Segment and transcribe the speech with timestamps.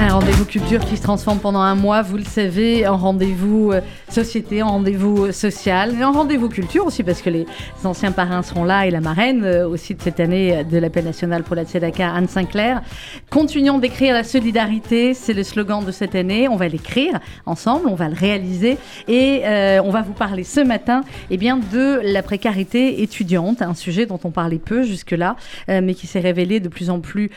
[0.00, 3.80] Un rendez-vous culture qui se transforme pendant un mois, vous le savez, en rendez-vous euh,
[4.08, 7.46] société, en rendez-vous euh, social, et en rendez-vous culture aussi, parce que les
[7.82, 11.42] anciens parrains seront là et la marraine euh, aussi de cette année de l'appel national
[11.42, 12.80] pour la Tzedaka, Anne Sinclair.
[13.28, 16.46] Continuons d'écrire la solidarité, c'est le slogan de cette année.
[16.48, 19.42] On va l'écrire ensemble, on va le réaliser, et
[19.84, 24.20] on va vous parler ce matin eh bien, de la précarité étudiante, un sujet dont
[24.22, 25.36] on parlait peu jusque-là,
[25.68, 27.30] mais qui s'est révélé de plus en plus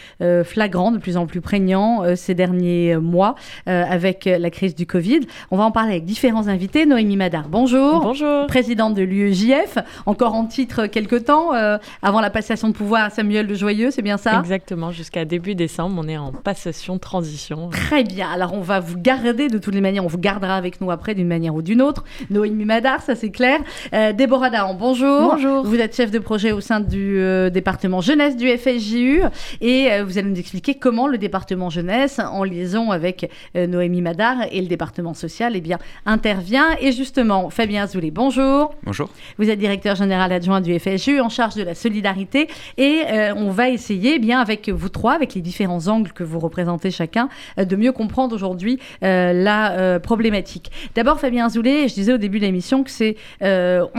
[0.44, 3.36] flagrant, de plus en plus prégnant ces derniers derniers mois
[3.68, 5.22] euh, avec la crise du Covid.
[5.52, 6.86] On va en parler avec différents invités.
[6.86, 8.02] Noémie Madar, bonjour.
[8.02, 8.48] Bonjour.
[8.48, 13.09] Présidente de l'UEJF, encore en titre quelque temps, euh, avant la passation de pouvoir à
[13.09, 14.40] Samuel de Joyeux, c'est bien ça?
[14.40, 17.70] Exactement, jusqu'à début décembre, on est en passation transition.
[17.70, 20.81] Très bien, alors on va vous garder de toutes les manières, on vous gardera avec
[20.81, 22.04] nous après d'une manière ou d'une autre.
[22.30, 23.59] Noémie Madar, ça c'est clair.
[23.94, 25.31] Euh, Déborah Dahan, bonjour.
[25.34, 25.64] Bonjour.
[25.64, 29.22] Vous êtes chef de projet au sein du département jeunesse du FSJU
[29.62, 34.02] et vous allez nous expliquer comment le département jeunesse, en en liaison avec euh, Noémie
[34.02, 36.75] Madar et le département social, eh bien, intervient.
[36.80, 38.73] Et justement, Fabien Azoulay, bonjour.
[38.84, 39.09] Bonjour.
[39.38, 42.47] Vous êtes directeur général adjoint du FSU en charge de la solidarité
[42.78, 46.23] et euh, on va essayer, eh bien, avec vous trois, avec les différents angles que
[46.23, 50.72] vous représentez chacun, euh, de mieux comprendre aujourd'hui la problématique.
[50.95, 53.45] D'abord, Fabien Azoulay, je disais au début de l'émission que c'est, on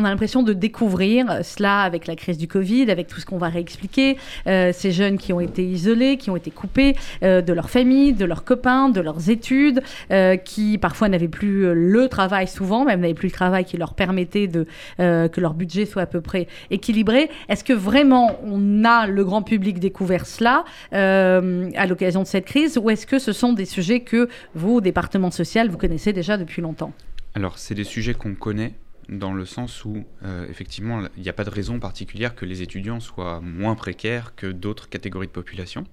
[0.04, 3.48] a l'impression de découvrir cela avec la crise du Covid, avec tout ce qu'on va
[3.48, 8.24] réexpliquer, ces jeunes qui ont été isolés, qui ont été coupés de leur famille, de
[8.32, 13.00] leurs copains, de leurs études, euh, qui parfois n'avaient plus euh, le travail, souvent même
[13.00, 14.66] n'avaient plus le travail qui leur permettait de,
[15.00, 17.28] euh, que leur budget soit à peu près équilibré.
[17.50, 22.78] Est-ce que vraiment on a le grand public découvert cela à l'occasion de cette crise
[22.78, 26.38] ou est-ce que ce sont des sujets que vous, au département social, vous connaissez déjà
[26.38, 26.92] depuis longtemps?
[27.34, 28.74] Alors, c'est des sujets qu'on connaît
[29.08, 30.04] dans le sens où,
[30.48, 34.46] effectivement, il n'y a pas de raison particulière que les étudiants soient moins précaires que
[34.46, 35.84] d'autres catégories de population.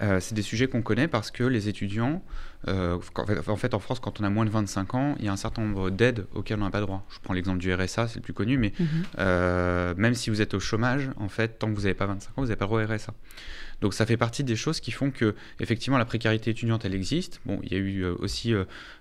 [0.00, 2.22] Euh, c'est des sujets qu'on connaît parce que les étudiants,
[2.68, 2.98] euh,
[3.46, 5.36] en, fait, en France, quand on a moins de 25 ans, il y a un
[5.36, 7.06] certain nombre d'aides auxquelles on n'a pas droit.
[7.10, 8.86] Je prends l'exemple du RSA, c'est le plus connu, mais mhm.
[9.18, 12.30] euh, même si vous êtes au chômage, en fait, tant que vous n'avez pas 25
[12.30, 13.12] ans, vous n'avez pas droit au RSA.
[13.82, 17.40] Donc ça fait partie des choses qui font que effectivement la précarité étudiante elle existe.
[17.44, 18.54] Bon, il y a eu aussi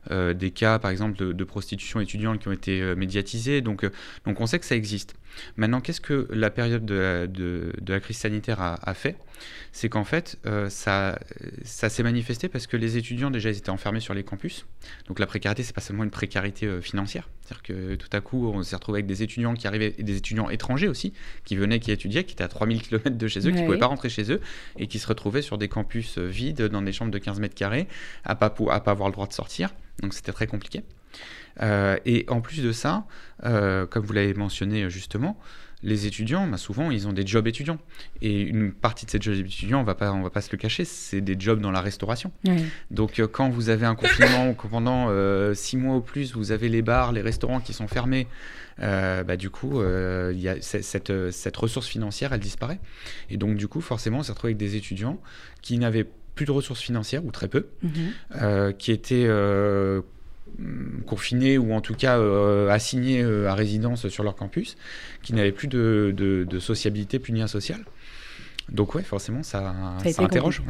[0.09, 3.61] des cas par exemple de, prostitution étudiante qui ont été médiatisés.
[3.61, 3.87] Donc
[4.25, 5.13] donc on sait que ça existe.
[5.57, 9.17] Maintenant, qu'est-ce que la période de, la crise sanitaire a, fait?
[9.71, 10.37] C'est qu'en fait,
[10.69, 11.19] ça,
[11.63, 14.65] ça s'est manifesté parce que les étudiants, déjà, ils étaient enfermés sur les campus.
[15.07, 17.29] Donc la précarité, c'est pas seulement une précarité financière.
[17.51, 20.17] C'est-à-dire que tout à coup, on s'est retrouvé avec des étudiants qui arrivaient, et des
[20.17, 23.51] étudiants étrangers aussi, qui venaient, qui étudiaient, qui étaient à 3000 km de chez eux,
[23.51, 24.41] qui ne pouvaient pas rentrer chez eux,
[24.77, 27.55] et qui se retrouvaient sur des campus euh, vides, dans des chambres de 15 mètres
[27.55, 27.87] carrés,
[28.23, 29.73] à pas, à pas avoir le droit de sortir.
[30.01, 30.83] Donc c'était très compliqué.
[31.62, 33.06] Euh, et en plus de ça,
[33.44, 35.38] euh, comme vous l'avez mentionné justement,
[35.84, 37.79] les étudiants, bah, souvent, ils ont des jobs étudiants.
[38.22, 40.57] Et une partie de ces jobs étudiants, on va pas, on va pas se le
[40.59, 42.31] cacher, c'est des jobs dans la restauration.
[42.91, 45.09] Donc, quand vous avez un confinement ou pendant
[45.56, 48.28] six mois ou plus, vous avez les bars, les restaurants qui sont fermés,
[48.81, 52.79] euh, bah, du coup, euh, y a cette, cette, ressource financière, elle disparaît.
[53.29, 55.19] Et donc, du coup, forcément, on s'est retrouvé avec des étudiants
[55.61, 57.91] qui n'avaient plus de ressources financières, ou très peu, mhm.
[58.41, 59.28] euh, qui étaient
[61.06, 62.19] confinés ou en tout cas
[62.69, 64.78] assignés à résidence sur leur campus,
[65.23, 67.79] qui n'avaient plus de, de, de sociabilité, plus de lien social.
[68.72, 69.73] Donc oui, forcément, ça,
[70.06, 70.61] ça, interroge.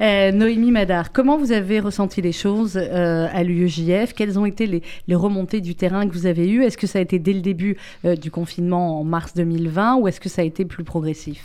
[0.00, 4.66] Euh, Noémie Madar, comment vous avez ressenti les choses euh, à l'UEJF Quelles ont été
[4.66, 6.62] les, remontées du terrain que vous avez eues?
[6.62, 10.08] Est-ce que ça a été dès le début euh, du confinement en mars 2020 ou
[10.08, 11.42] est-ce que ça a été plus progressif?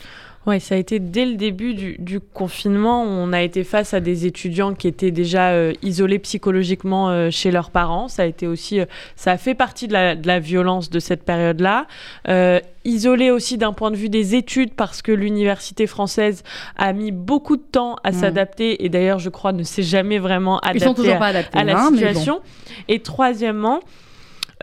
[0.48, 3.04] Oui, ça a été dès le début du, confinement.
[3.04, 7.50] On a été face à des étudiants qui étaient déjà euh, isolés psychologiquement euh, chez
[7.50, 8.08] leurs parents.
[8.08, 8.86] Ça a été aussi, euh,
[9.16, 11.88] ça a fait partie de la, violence de cette période-là.
[12.84, 16.44] isolés aussi d'un point de vue des études parce que l'université française
[16.76, 18.14] a mis beaucoup de temps à mmh.
[18.14, 22.42] s'adapter et d'ailleurs, je crois, ne s'est jamais vraiment adapté à, la hein, situation.
[22.88, 23.80] Et troisièmement,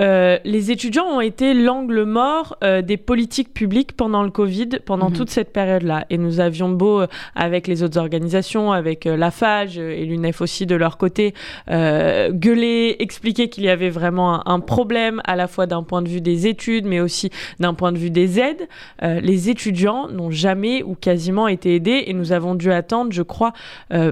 [0.00, 5.10] euh, les étudiants ont été l'angle mort euh, des politiques publiques pendant le Covid, pendant
[5.10, 5.16] mhm.
[5.16, 6.06] toute cette période-là.
[6.10, 10.66] Et nous avions beau, euh, avec les autres organisations, avec la FAGE et l'UNEF aussi
[10.66, 11.34] de leur côté,
[11.68, 16.20] gueuler, expliquer qu'il y avait vraiment un, problème à la fois d'un point de vue
[16.20, 18.68] des études, mais aussi d'un point de vue des aides.
[19.00, 23.52] les étudiants n'ont jamais ou quasiment été aidés et nous avons dû attendre, je crois,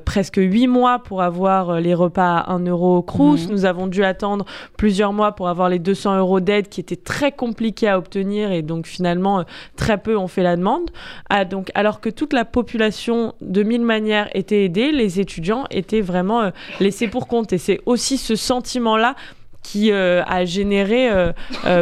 [0.04, 3.46] presque huit mois pour avoir les repas à 1 euro Crous.
[3.46, 3.52] Mhm.
[3.52, 4.44] Nous avons dû attendre
[4.76, 8.62] plusieurs mois pour avoir les 200 euros d'aide qui étaient très compliqués à obtenir et
[8.62, 9.42] donc finalement euh,
[9.76, 10.90] très peu ont fait la demande.
[11.30, 16.00] Ah, donc, alors que toute la population de mille manières était aidée, les étudiants étaient
[16.00, 16.50] vraiment euh,
[16.80, 17.52] laissés pour compte.
[17.52, 19.14] Et c'est aussi ce sentiment-là
[19.62, 21.10] qui a généré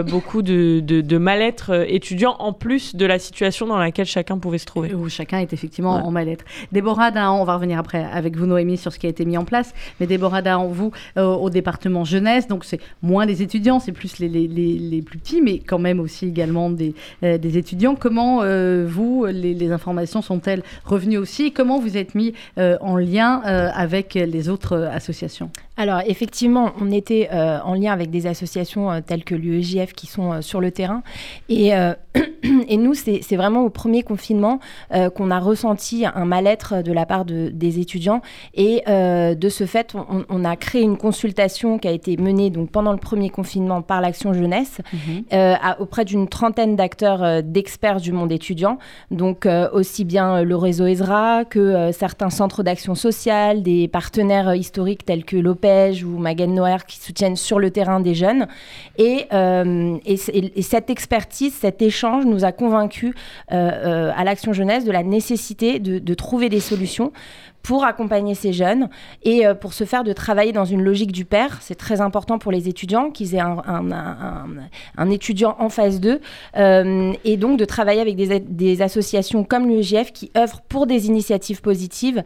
[0.07, 4.67] beaucoup de, de, mal-être étudiant en plus de la situation dans laquelle chacun pouvait se
[4.67, 4.95] trouver.
[4.95, 6.45] Où chacun est effectivement en mal-être.
[6.73, 9.37] Déborah Dahan, on va revenir après avec vous Noémie sur ce qui a été mis
[9.37, 13.93] en place, mais Déborah Dahan, vous au département jeunesse, donc c'est moins des étudiants, c'est
[13.93, 17.95] plus les, les, les, plus petits, mais quand même aussi également des, des étudiants.
[17.95, 18.43] Comment
[18.87, 21.53] vous, les, informations sont-elles revenues aussi?
[21.53, 25.51] Comment vous êtes mis en lien avec les autres associations?
[25.79, 30.09] Alors effectivement, on était euh, en lien avec des associations euh, telles que l'UEJF qui
[30.09, 31.05] sont euh, sur le terrain.
[31.49, 31.71] Et,
[32.69, 34.59] et nous, c'est vraiment au premier confinement
[35.15, 38.21] qu'on a ressenti un mal-être de la part de, des étudiants.
[38.55, 39.95] Et de ce fait,
[40.29, 44.01] on, a créé une consultation qui a été menée donc, pendant le premier confinement par
[44.01, 45.25] l'Action Jeunesse mhm.
[45.79, 48.79] auprès d'une trentaine d'acteurs, d'experts du monde étudiant.
[49.11, 55.25] Donc aussi bien le réseau ESRA que certains centres d'action sociale, des partenaires historiques tels
[55.25, 55.68] que l'OPE
[56.05, 58.47] ou Magen Noir qui soutiennent sur le terrain des jeunes.
[58.97, 60.17] Et, euh, et,
[60.63, 63.15] cette expertise, cet échange nous a convaincus
[63.53, 67.13] euh, euh, à l'Action Jeunesse de la nécessité de trouver des solutions
[67.63, 68.89] pour accompagner ces jeunes
[69.25, 71.59] et euh, pour se faire de travailler dans une logique du père.
[71.61, 73.63] C'est très important pour les étudiants qu'ils aient un,
[74.97, 76.21] un, étudiant en phase 2
[76.57, 81.07] euh, et donc de travailler avec des, des associations comme l'UEGF qui œuvrent pour des
[81.07, 82.23] initiatives positives,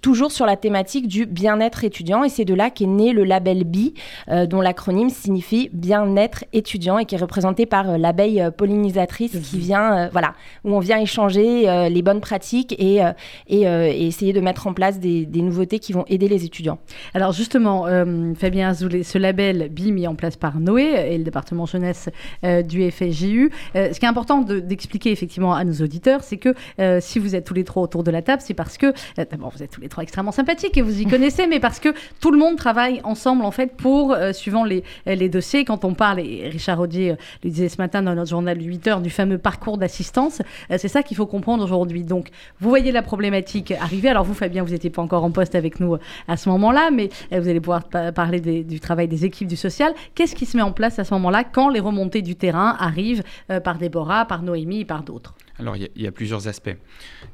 [0.00, 2.24] toujours sur la thématique du bien-être étudiant.
[2.24, 3.94] Et c'est de là qu'est né le label BI,
[4.28, 9.60] euh, dont l'acronyme signifie bien-être étudiant et qui est représenté par l'abeille pollinisatrice qui mmh.
[9.60, 13.00] vient, voilà, où on vient échanger les bonnes pratiques et
[13.48, 16.78] essayer de mettre en place des, nouveautés qui vont aider les étudiants.
[17.14, 21.24] Alors justement, euh, Fabien Azoulay, ce label BI mis en place par Noé et le
[21.24, 22.08] département jeunesse
[22.44, 26.54] euh, du FSJU, euh, ce qui est important d'expliquer effectivement à nos auditeurs, c'est que
[27.00, 29.62] si vous êtes tous les trois autour de la table, c'est parce que, d'abord vous
[29.62, 31.90] êtes tous les trois extrêmement sympathiques et vous y connaissez, mais parce que
[32.20, 36.20] tout le monde travaille ensemble en fait pour, suivant les, les dossiers, quand on parle,
[36.20, 37.14] et Richard Audier
[37.44, 41.02] le disait ce matin dans notre journal 8 heures, du fameux parcours d'assistance, c'est ça
[41.02, 42.02] qu'il faut comprendre aujourd'hui.
[42.02, 42.30] Donc
[42.60, 45.54] vous voyez la problématique arriver, alors vous faites bien, vous n'étiez pas encore en poste
[45.54, 49.24] avec nous euh, à ce moment-là, mais euh, vous allez pouvoir parler du travail des
[49.24, 49.92] équipes du social.
[50.14, 53.22] Qu'est-ce qui se met en place à ce moment-là quand les remontées du terrain arrivent
[53.50, 55.34] euh, par Déborah, par Noémie et par d'autres?
[55.58, 56.76] Alors, il y, a plusieurs aspects.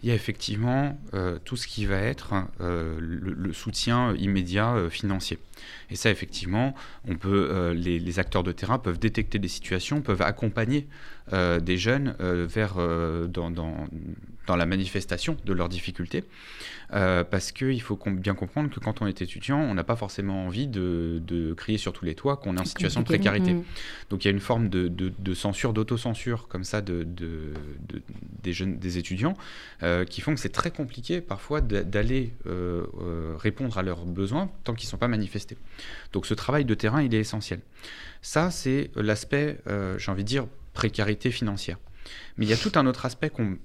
[0.02, 0.98] Il y a effectivement
[1.44, 5.38] tout ce qui va être le, soutien immédiat financier.
[5.90, 6.74] Et ça, effectivement,
[7.06, 10.86] on peut, les, acteurs de terrain peuvent détecter des situations, peuvent accompagner
[11.32, 12.76] des jeunes vers,
[13.28, 13.50] dans,
[14.52, 16.24] la manifestation de leurs difficultés.
[16.92, 20.46] Euh, parce qu'il faut bien comprendre que quand on est étudiant, on n'a pas forcément
[20.46, 23.54] envie de, crier sur tous les toits qu'on est en situation de précarité.
[23.54, 23.64] Mm.
[24.10, 27.06] Donc il y a une forme de, censure, d'autocensure comme ça de,
[28.42, 29.34] des, jeunes, des étudiants
[29.82, 32.84] euh, qui font que c'est très compliqué parfois d'aller euh,
[33.38, 35.56] répondre à leurs besoins tant qu'ils ne sont pas manifestés.
[36.12, 37.60] Donc ce travail de terrain, il est essentiel.
[38.22, 39.58] Ça, c'est l'aspect,
[39.98, 41.78] j'ai envie de dire, précarité financière.
[42.36, 43.58] Mais il y a tout un autre aspect qu'on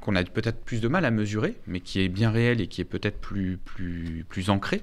[0.00, 2.80] qu'on a peut-être plus de mal à mesurer, mais qui est bien réel et qui
[2.80, 4.82] est peut-être plus, plus, plus ancré,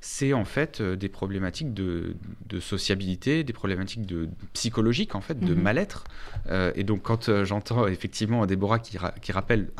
[0.00, 2.14] c'est en fait euh, des problématiques de,
[2.60, 5.62] sociabilité, des problématiques de, psychologiques, en fait, de mhm.
[5.62, 6.04] mal-être.
[6.48, 9.70] Euh, et donc, quand euh, j'entends effectivement Déborah qui, qui rappelle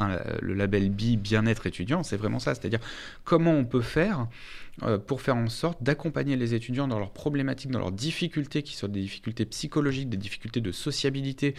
[0.41, 2.55] le label BI, bien-être étudiant, c'est vraiment ça.
[2.55, 2.81] C'est-à-dire
[3.25, 4.29] comment on peut faire
[5.07, 8.89] pour faire en sorte d'accompagner les étudiants dans leurs problématiques, dans leurs difficultés, qui sont
[8.89, 11.55] des difficultés psychologiques, des difficultés de sociabilité,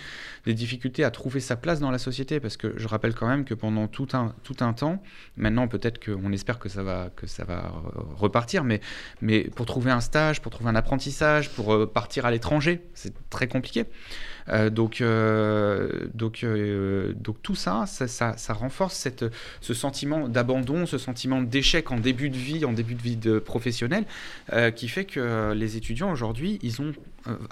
[0.45, 2.39] des difficultés à trouver sa place dans la société.
[2.39, 5.01] Parce que je rappelle quand même que pendant tout un, tout un temps,
[5.37, 7.71] maintenant peut-être qu'on espère que ça va, que ça va
[8.15, 8.81] repartir, mais,
[9.21, 13.13] mais pour trouver un stage, pour trouver un apprentissage, pour euh, partir à l'étranger, c'est
[13.29, 13.85] très compliqué.
[14.51, 19.25] Euh, donc, euh, donc, euh, donc tout ça ça, renforce cette,
[19.61, 23.39] ce sentiment d'abandon, ce sentiment d'échec en début de vie, en début de vie de
[23.39, 24.05] professionnel,
[24.75, 26.93] qui fait que les étudiants aujourd'hui, ils ont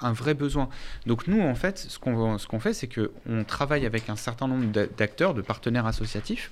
[0.00, 0.68] un vrai besoin.
[1.06, 4.48] Donc nous, en fait, ce qu'on ce qu'on fait, c'est qu'on travaille avec un certain
[4.48, 6.50] nombre d'acteurs, de partenaires associatifs,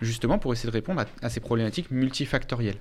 [0.00, 2.78] justement pour essayer de répondre à ces problématiques multifactorielles.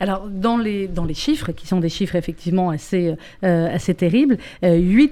[0.00, 4.38] Alors, dans les, dans les chiffres, qui sont des chiffres effectivement assez, euh, assez terribles,
[4.62, 4.66] 8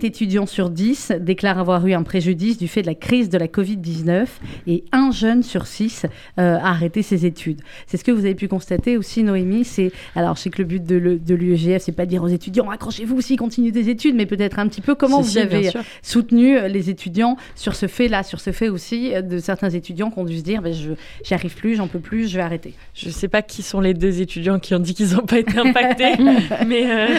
[0.04, 3.38] euh, étudiants sur 10 déclarent avoir eu un préjudice du fait de la crise de
[3.38, 4.26] la Covid-19
[4.66, 6.06] et un jeune sur 6
[6.38, 7.60] euh, a arrêté ses études.
[7.86, 9.64] C'est ce que vous avez pu constater aussi, Noémie.
[9.64, 10.96] C'est, alors, je sais que le but de,
[11.34, 14.68] l'UEGF, c'est pas de dire aux étudiants accrochez-vous aussi, continuez des études, mais peut-être un
[14.68, 15.70] petit peu comment vous avez
[16.02, 20.24] soutenu les étudiants sur ce fait-là, sur ce fait aussi de certains étudiants qui ont
[20.24, 20.92] dû se dire ben, je,
[21.24, 22.74] j'y arrive plus, j'en peux plus, je vais arrêter.
[22.94, 25.38] Je ne sais pas qui sont les deux étudiants qui ont dit qu'ils n'ont pas
[25.38, 26.14] été impactés.
[26.66, 27.18] mais, euh,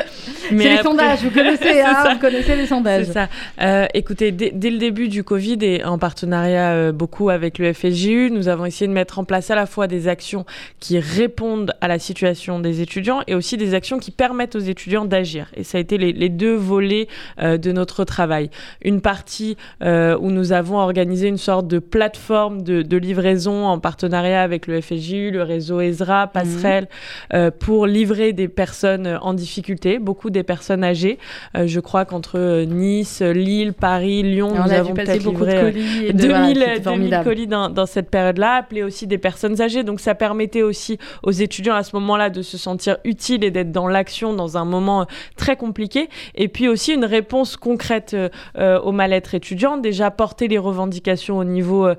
[0.51, 3.05] mais c'est les sondages, vous connaissez, hein, vous connaissez les sondages.
[3.05, 3.29] C'est ça.
[3.61, 8.31] Euh, écoutez, dès, le début du Covid et en partenariat euh, beaucoup avec le FSJU,
[8.31, 10.45] nous avons essayé de mettre en place à la fois des actions
[10.79, 15.05] qui répondent à la situation des étudiants et aussi des actions qui permettent aux étudiants
[15.05, 15.47] d'agir.
[15.55, 17.07] Et ça a été les, les deux volets
[17.41, 18.49] de notre travail.
[18.83, 24.41] Une partie où nous avons organisé une sorte de plateforme de, de livraison en partenariat
[24.41, 26.89] avec le FSJU, le réseau ESRA, Passerelle, mhm.
[26.89, 27.14] euh,
[27.59, 31.17] pour livrer des personnes en difficulté, beaucoup des personnes âgées.
[31.55, 35.71] Euh, je crois qu'entre Nice, Lille, Paris, Lyon, nous avons peut-être livré
[36.13, 36.81] 2000,
[37.23, 39.83] colis dans, dans cette période-là, appelé aussi des personnes âgées.
[39.83, 43.71] Donc ça permettait aussi aux étudiants à ce moment-là de se sentir utiles et d'être
[43.71, 45.05] dans l'action dans un moment
[45.35, 46.09] très compliqué.
[46.35, 48.15] Et puis aussi une réponse concrète
[48.57, 51.89] euh, au mal-être étudiant, déjà porter les revendications au niveau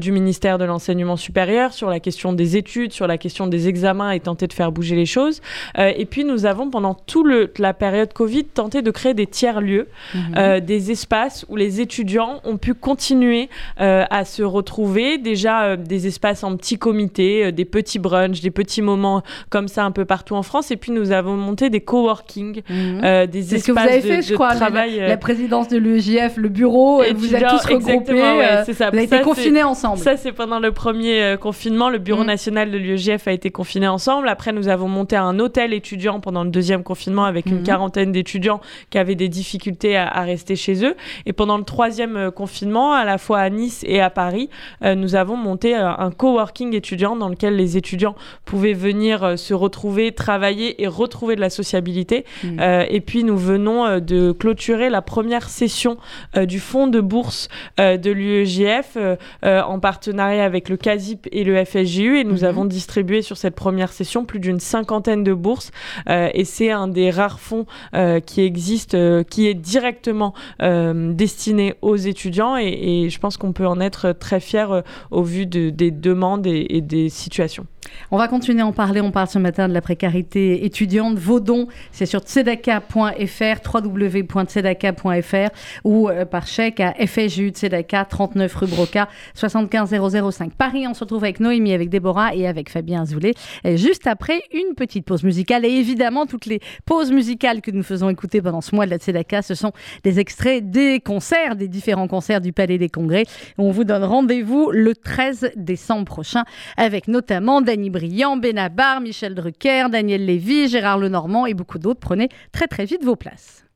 [0.00, 4.10] du ministère de l'enseignement supérieur sur la question des études, sur la question des examens
[4.10, 5.40] et tenter de faire bouger les choses.
[5.78, 9.88] Euh, et puis nous avons pendant toute la période Covid tenté de créer des tiers-lieux,
[10.14, 10.20] mhm.
[10.36, 13.48] euh, des espaces où les étudiants ont pu continuer
[13.80, 18.82] euh, à se retrouver, déjà des espaces en petits comités, des petits brunchs, des petits
[18.82, 20.70] moments comme ça un peu partout en France.
[20.70, 23.26] Et puis nous avons monté des coworking, mhm.
[23.26, 24.98] des espaces ce que vous avez fait, de, je crois, travail.
[24.98, 28.90] La, présidence de l'UEJF, le bureau, et vous êtes tous regroupés, c'est ça.
[28.90, 29.98] vous avez été confinés ensemble.
[29.98, 31.90] Ça, c'est pendant le premier confinement.
[31.90, 32.28] Le bureau mhm.
[32.28, 34.28] national de l'UEJF a été confiné ensemble.
[34.28, 37.62] Après, nous avons monté un hôtel étudiant pendant le deuxième confinement avec une mhm.
[37.62, 38.60] quarantaine d'étudiants
[38.90, 40.96] qui avaient des difficultés à, rester chez eux.
[41.26, 44.48] Et pendant le troisième euh, confinement, à la fois à Nice et à Paris,
[44.82, 49.54] euh, nous avons monté euh, un coworking étudiant dans lequel les étudiants pouvaient venir se
[49.54, 52.24] retrouver, travailler et retrouver de la sociabilité.
[52.42, 52.86] Mhm.
[52.88, 55.98] et puis, nous venons de clôturer la première session
[56.34, 57.48] du fonds de bourse
[57.78, 58.96] de l'UEJF
[59.42, 62.18] en partenariat avec le CASIP et le FSJU.
[62.18, 62.44] Et nous mhm.
[62.44, 65.70] avons distribué sur cette première session plus d'une cinquantaine de bourses
[66.08, 71.74] euh, et c'est un des rares fonds euh, qui existe, euh, qui est directement destiné
[71.82, 76.46] aux étudiants et, je pense qu'on peut en être très fier au vu des demandes
[76.46, 77.66] et des situations.
[78.10, 79.00] On va continuer à en parler.
[79.00, 81.18] On parle ce matin de la précarité étudiante.
[81.18, 85.48] Vos dons, c'est sur tzedaka.fr, www.tzedaka.fr
[85.84, 89.94] ou par chèque à FSJU Tzedaka, 39 rue Broca, 75
[90.30, 90.52] 005.
[90.54, 93.34] Paris, on se retrouve avec Noémie, avec Déborah et avec Fabien Azoulay.
[93.64, 95.64] juste après une petite pause musicale.
[95.64, 98.98] Et évidemment, toutes les pauses musicales que nous faisons écouter pendant ce mois de la
[98.98, 99.72] Tzedaka, ce sont
[100.04, 103.24] des extraits des concerts, des différents concerts du Palais des Congrès.
[103.58, 106.44] On vous donne rendez-vous le 13 décembre prochain
[106.76, 112.00] avec notamment Dany Briand, Benabar, Michel Drucker, Daniel Lévy, Gérard Lenormand et beaucoup d'autres.
[112.00, 113.66] Prenez très très vite vos places.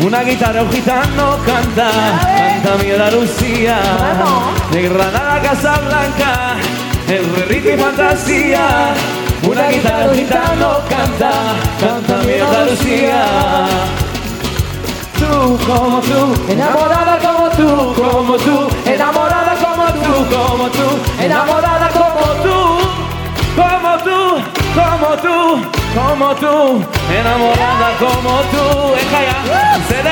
[0.00, 1.90] Una guitarra un gitano canta,
[2.62, 3.78] canta mi Andalucía.
[4.70, 6.56] De Granada a Casablanca,
[7.08, 8.94] el ritmo y fantasía.
[9.48, 11.32] Una guitarra un gitano canta,
[11.80, 13.24] canta mi Andalucía.
[15.18, 21.83] Tú como tú, enamorada como tú, como tú, enamorada como tú, como tú, enamorada
[24.74, 28.94] como tú como tú, enamorada como tú.
[28.96, 30.02] Eja ya, se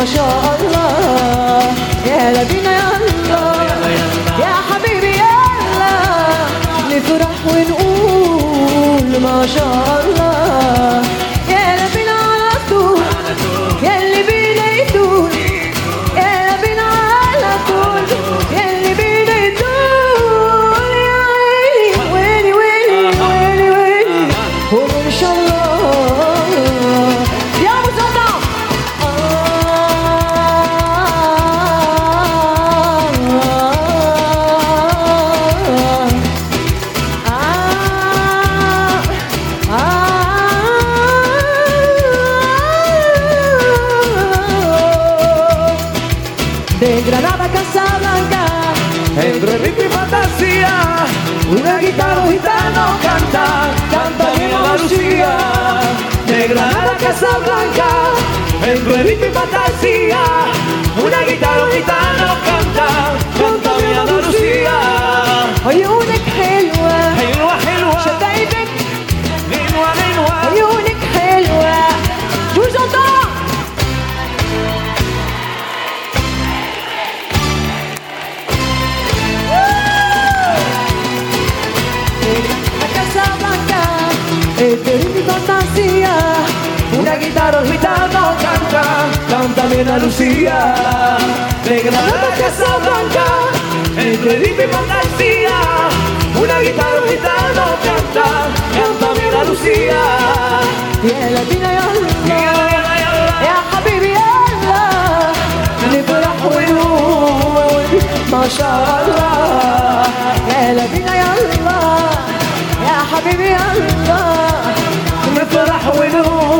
[0.00, 1.74] ما شاء الله.
[2.06, 3.44] يا لبينا يلا
[4.40, 5.96] يا حبيبي يلا
[6.90, 11.02] نفرح ونقول ما شاء الله.
[58.70, 60.20] En tu y fantasía,
[61.04, 62.86] una guitarra un canta,
[63.36, 64.76] canta mi Andalucía.
[65.64, 68.62] Oye, una helwa, hay una helwa, je t'aime,
[69.50, 71.74] minua, minua, oye, una helwa,
[72.54, 73.26] je vous entends.
[82.94, 83.82] Casablanca,
[84.60, 86.14] el perú y fantasía,
[87.00, 87.68] una guitarra un
[89.30, 90.74] cántame la Lucía,
[91.64, 93.26] de Granada a Casablanca,
[93.96, 95.58] en Lipa y Fantasía,
[96.42, 98.26] una guitarra gitano canta,
[98.76, 100.00] cántame la Lucía.
[101.04, 102.40] يا لبينا يلا
[103.48, 104.84] يا حبيبي يلا
[105.92, 110.02] نفرح ونقول ما شاء الله
[110.52, 111.80] يا لبينا يلا
[112.86, 114.22] يا حبيبي يلا
[115.36, 116.59] نفرح ونقول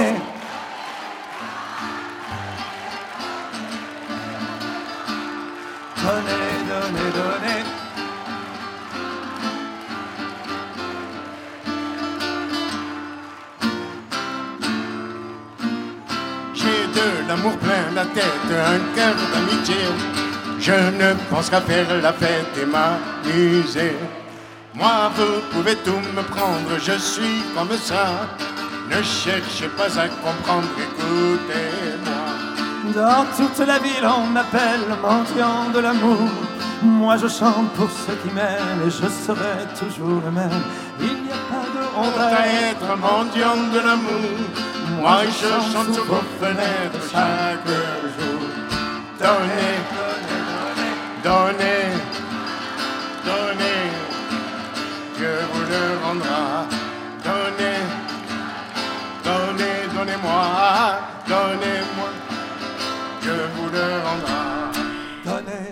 [21.41, 23.95] pense qu'à faire la fête et m'amuser.
[24.75, 28.05] Moi, vous pouvez tout me prendre, je suis comme ça.
[28.89, 32.23] Ne cherchez pas à comprendre, écoutez-moi.
[32.93, 36.29] Dans toute la ville, on m'appelle mendiant de l'amour.
[36.83, 40.61] Moi, je chante pour ceux qui m'aiment et je serai toujours le même.
[40.99, 44.37] Il n'y a pas de honte à être mendiant de l'amour.
[44.99, 47.67] Moi, je chante sur vos fenêtres chaque
[48.15, 48.41] jour.
[49.19, 50.00] Donnez,
[51.23, 51.83] donnez,
[53.25, 53.83] donnez,
[55.17, 56.65] Dieu vous le rendra.
[57.23, 57.79] Donnez,
[59.23, 62.09] donnez, donnez-moi, donnez-moi,
[63.21, 64.50] Dieu vous le rendra.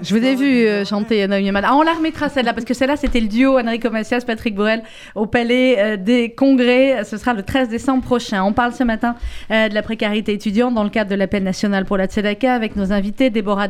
[0.01, 1.65] Je vous ai vu euh, chanter Naomi Yamal.
[1.67, 4.81] Ah, on la remettra celle-là parce que celle-là c'était le duo Enrico Macias, Patrick Borel
[5.13, 7.03] au Palais euh, des Congrès.
[7.03, 8.43] Ce sera le 13 décembre prochain.
[8.43, 9.15] On parle ce matin
[9.51, 12.75] euh, de la précarité étudiante dans le cadre de l'appel national pour la Tzedaka avec
[12.75, 13.67] nos invités Déborah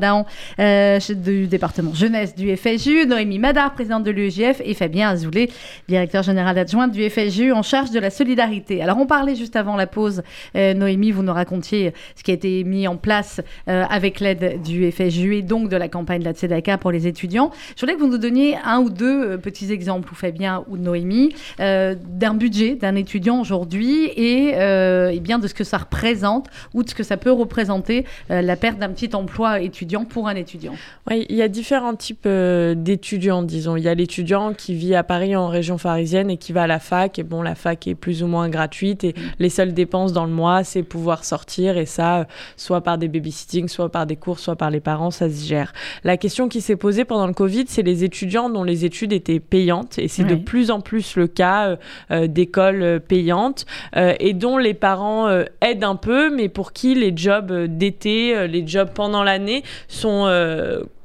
[0.60, 5.50] euh, du département jeunesse du FSU, Noémie Madar, présidente de l'UEJF et Fabien Azoulay,
[5.88, 8.84] directeur général adjoint du FSU en charge de la solidarité.
[8.84, 10.22] Alors on parlait juste avant la pause,
[10.54, 15.38] Noémie, vous nous racontiez ce qui a été mis en place avec l'aide du FSU
[15.38, 17.52] et donc de la campagne de la Tzedaka pour les étudiants.
[17.76, 20.78] Je voulais que vous nous donniez un ou deux euh, petits exemples, ou Fabien ou
[20.78, 25.78] Noémie, euh, d'un budget d'un étudiant aujourd'hui et, euh, et bien de ce que ça
[25.78, 30.06] représente ou de ce que ça peut représenter euh, la perte d'un petit emploi étudiant
[30.06, 30.74] pour un étudiant.
[31.10, 33.76] Oui, il y a différents types d'étudiants, disons.
[33.76, 36.68] Il y a l'étudiant qui vit à Paris en région parisienne et qui va à
[36.68, 37.18] la fac.
[37.20, 40.32] Et bon, la fac est plus ou moins gratuite et les seules dépenses dans le
[40.32, 41.78] mois, c'est pouvoir sortir.
[41.78, 42.28] Et ça,
[42.58, 45.74] soit par des babysitting, soit par des cours, soit par les parents, ça se gère.
[46.10, 49.40] La question qui s'est posée pendant le Covid, c'est les étudiants dont les études étaient
[49.40, 50.00] payantes.
[50.00, 51.76] Et c'est de plus en plus le cas euh,
[52.10, 56.74] euh, d'écoles euh, payantes euh, et dont les parents euh, aident un peu, mais pour
[56.74, 60.26] qui les jobs d'été, les jobs pendant l'année sont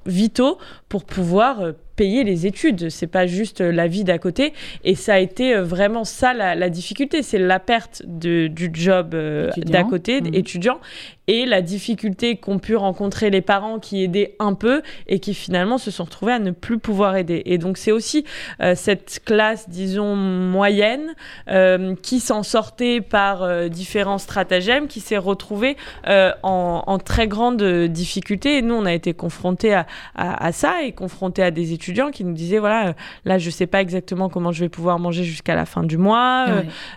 [0.07, 0.57] vitaux
[0.89, 2.91] pour pouvoir payer les études.
[2.91, 4.53] C'est pas juste la vie d'à côté.
[4.85, 7.23] Et ça a été vraiment ça la, la difficulté.
[7.23, 10.35] C'est la perte de, du job euh, d'à côté, Mhm.
[10.35, 10.79] étudiant,
[11.27, 15.79] et la difficulté qu'ont pu rencontrer les parents qui aidaient un peu et qui finalement
[15.79, 17.43] se sont retrouvés à ne plus pouvoir aider.
[17.47, 18.25] Et donc c'est aussi
[18.61, 21.15] euh, cette classe, disons, moyenne
[21.49, 27.63] euh, qui s'en sortait par euh, différents stratagèmes, qui s'est retrouvée en, en très grande
[27.89, 28.59] difficulté.
[28.59, 32.11] Et nous, on a été confrontés à, à, à ça et confrontés à des étudiants
[32.11, 35.55] qui nous disaient, voilà, là, je sais pas exactement comment je vais pouvoir manger jusqu'à
[35.55, 36.47] la fin du mois.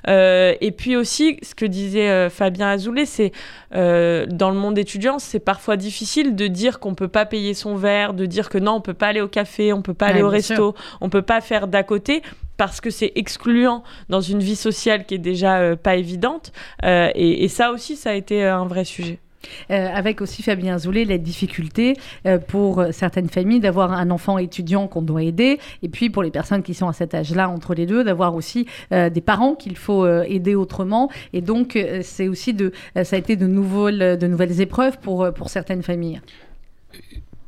[0.07, 0.57] Ouais.
[0.59, 3.31] et puis aussi, ce que disait Fabien Azoulay, c'est
[3.75, 7.75] euh, dans le monde étudiant, c'est parfois difficile de dire qu'on peut pas payer son
[7.75, 10.13] verre, de dire que non, on peut pas aller au café, on peut pas Ouais,
[10.13, 12.21] aller au resto, on peut pas faire d'à côté
[12.57, 16.51] parce que c'est excluant dans une vie sociale qui est déjà euh, pas évidente.
[16.83, 19.19] Euh, et, et ça aussi, ça a été euh, un vrai sujet.
[19.71, 21.95] Euh, avec aussi Fabien Zoulé la difficulté
[22.25, 26.31] euh, pour certaines familles d'avoir un enfant étudiant qu'on doit aider, et puis pour les
[26.31, 29.77] personnes qui sont à cet âge-là, entre les deux, d'avoir aussi euh, des parents qu'il
[29.77, 31.09] faut aider autrement.
[31.33, 32.71] Et donc, c'est aussi de,
[33.03, 36.21] ça a été de, nouvelles, de nouvelles épreuves pour, pour certaines familles.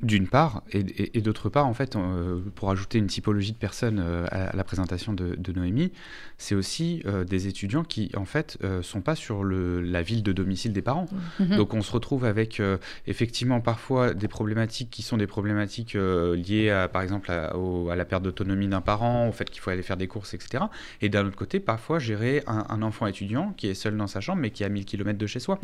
[0.02, 3.58] D'une part, et, et- et d'autre part, en fait, euh, pour ajouter une typologie de
[3.58, 5.92] personnes euh, à, à la présentation de, de Noémie,
[6.38, 10.32] c'est aussi euh, des étudiants qui, en fait, sont pas sur le, la ville de
[10.32, 11.06] domicile des parents.
[11.40, 11.58] Mhm.
[11.58, 12.62] Donc on se retrouve avec
[13.08, 17.96] effectivement parfois des problématiques qui sont des problématiques liées à, par exemple à, au- à
[17.96, 20.64] la perte d'autonomie d'un parent, au fait qu'il faut aller faire des courses, etc.
[21.02, 24.22] Et d'un autre côté, parfois gérer un, un enfant étudiant qui est seul dans sa
[24.22, 25.60] chambre mais qui est à 1000 km de chez soi.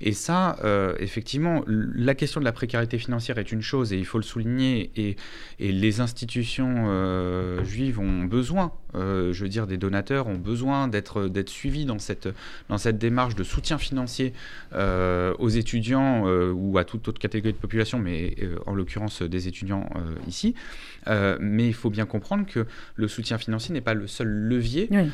[0.00, 0.56] Et ça,
[0.98, 4.90] effectivement, la question de la précarité financière est une chose et il faut le souligner.
[4.96, 5.16] Et,
[5.58, 10.86] et les institutions euh, juives ont besoin, euh, je veux dire, des donateurs ont besoin
[10.88, 12.28] d'être suivis dans cette,
[12.68, 14.32] dans cette démarche de soutien financier
[14.74, 19.88] euh, aux étudiants ou à toute autre catégorie de population, mais en l'occurrence des étudiants
[20.28, 20.54] ici.
[21.40, 25.10] Mais il faut bien comprendre que le soutien financier n'est pas le seul levier Oui.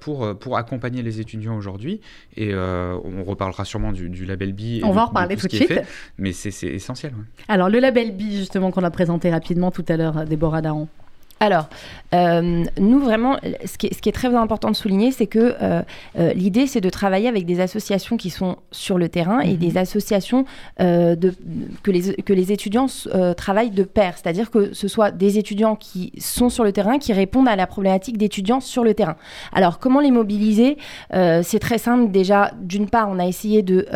[0.00, 2.00] pour, pour accompagner les étudiants aujourd'hui.
[2.36, 4.60] Et on reparlera sûrement du, du label B.
[4.60, 5.68] et On va en reparler tout de suite.
[5.68, 5.86] fait,
[6.18, 7.12] mais c'est c'est essentiel.
[7.14, 7.24] ouais.
[7.48, 10.88] Alors, le label B, justement, qu'on a présenté rapidement tout à l'heure, euh, Déborah Daron.
[11.42, 11.70] Alors,
[12.12, 15.54] euh, nous vraiment, ce qui, est, ce qui est très important de souligner, c'est que
[15.62, 15.80] euh,
[16.18, 19.56] euh, l'idée, c'est de travailler avec des associations qui sont sur le terrain et Mhm.
[19.56, 20.44] des associations
[20.78, 21.34] de,
[21.82, 22.86] que, les, que les étudiants
[23.38, 27.14] travaillent de pair, c'est-à-dire que ce soit des étudiants qui sont sur le terrain, qui
[27.14, 29.16] répondent à la problématique d'étudiants sur le terrain.
[29.54, 30.76] Alors, comment les mobiliser?
[31.10, 32.10] C'est très simple.
[32.10, 33.86] Déjà, d'une part, on a essayé de,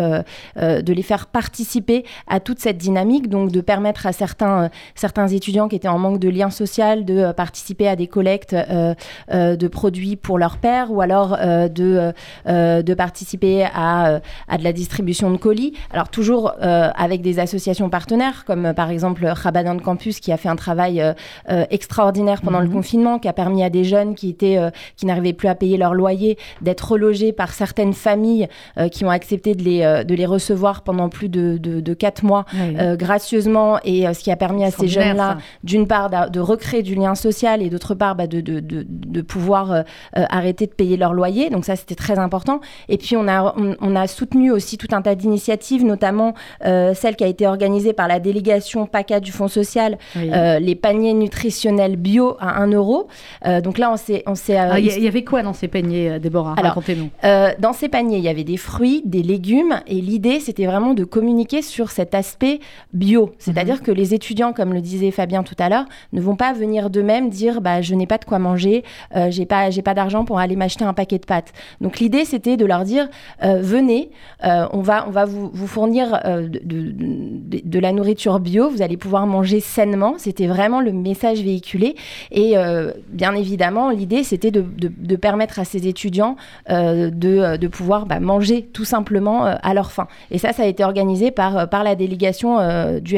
[0.57, 5.69] de les faire participer à toute cette dynamique, donc de permettre à certains, certains étudiants
[5.69, 8.95] qui étaient en manque de lien social de participer à des collectes euh,
[9.33, 12.13] euh, de produits pour leur père ou alors euh, de,
[12.47, 15.75] de participer à, à de la distribution de colis.
[15.93, 20.57] Alors toujours avec des associations partenaires comme par exemple Rabadan Campus qui a fait un
[20.57, 21.03] travail
[21.71, 22.73] extraordinaire pendant le Mhm.
[22.73, 24.59] confinement, qui a permis à des jeunes qui étaient
[24.97, 28.49] qui n'arrivaient plus à payer leur loyer d'être relogés par certaines familles
[28.93, 32.45] qui ont accepté de les, de les recevoir pendant plus de, de, de quatre mois
[32.95, 37.15] gracieusement et ce qui a permis à ces jeunes-là d'une part de recréer du lien
[37.63, 39.83] et d'autre part bah, de, de, de, de pouvoir euh,
[40.17, 41.51] euh, arrêter de payer leur loyer.
[41.51, 42.61] Donc ça, c'était très important.
[42.89, 46.35] Et puis, on a, on, on a soutenu aussi tout un tas d'initiatives, notamment
[46.65, 50.31] euh, celle qui a été organisée par la délégation PACA du Fonds social, Oui.
[50.61, 53.09] les paniers nutritionnels bio à 1 euro.
[53.63, 54.23] Donc là, on s'est...
[54.27, 56.55] Ah, Il y, a- il y avait quoi dans ces paniers, Déborah?
[56.57, 57.11] Alors, Racontez-nous.
[57.59, 61.05] dans ces paniers, il y avait des fruits, des légumes, et l'idée, c'était vraiment de
[61.05, 62.61] communiquer sur cet aspect
[62.93, 63.33] bio.
[63.39, 66.91] C'est-à-dire que les étudiants, comme le disait Fabien tout à l'heure, ne vont pas venir
[66.91, 68.85] d'eux-mêmes dire bah, je n'ai pas de quoi manger,
[69.17, 71.53] euh, j'ai pas, pas d'argent pour aller m'acheter un paquet de pâtes.
[71.81, 73.09] Donc l'idée, c'était de leur dire
[73.43, 74.11] euh, venez,
[74.45, 78.81] euh, on va, on va vous, vous fournir euh, de, de- la nourriture bio, vous
[78.83, 80.15] allez pouvoir manger sainement.
[80.17, 81.97] C'était vraiment le message véhiculé.
[82.31, 82.55] Et
[83.09, 86.37] bien évidemment, l'idée, c'était de, de- permettre à ces étudiants
[86.69, 90.07] de, pouvoir bah, manger tout simplement à leur faim.
[90.31, 92.59] Et ça, ça a été organisé par, par la délégation
[93.01, 93.17] du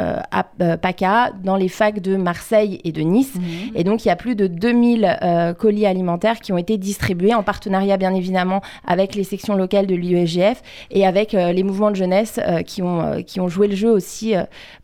[0.00, 0.44] euh, à
[0.76, 3.32] PACA dans les facs de Marseille et de Nice.
[3.74, 7.34] Et donc, il y a plus de 2000 euh, colis alimentaires qui ont été distribués
[7.34, 11.90] en partenariat, bien évidemment, avec les sections locales de l'UEGF et avec euh, les mouvements
[11.90, 14.34] de jeunesse euh, qui, ont, qui ont joué le jeu aussi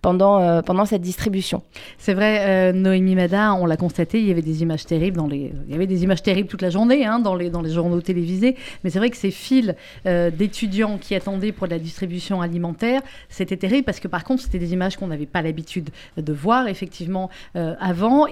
[0.01, 1.63] pendant, pendant cette distribution.
[1.99, 5.53] C'est vrai, Noémie Mada, on l'a constaté, il y avait des images terribles dans les,
[5.67, 8.01] il y avait des images terribles toute la journée hein, dans les dans les journaux
[8.01, 8.57] télévisés.
[8.83, 13.57] Mais c'est vrai que ces files d'étudiants qui attendaient pour de la distribution alimentaire, c'était
[13.57, 17.31] terrible parce que par contre c'était des images qu'on n'avait pas l'habitude de voir effectivement
[17.57, 17.75] euh,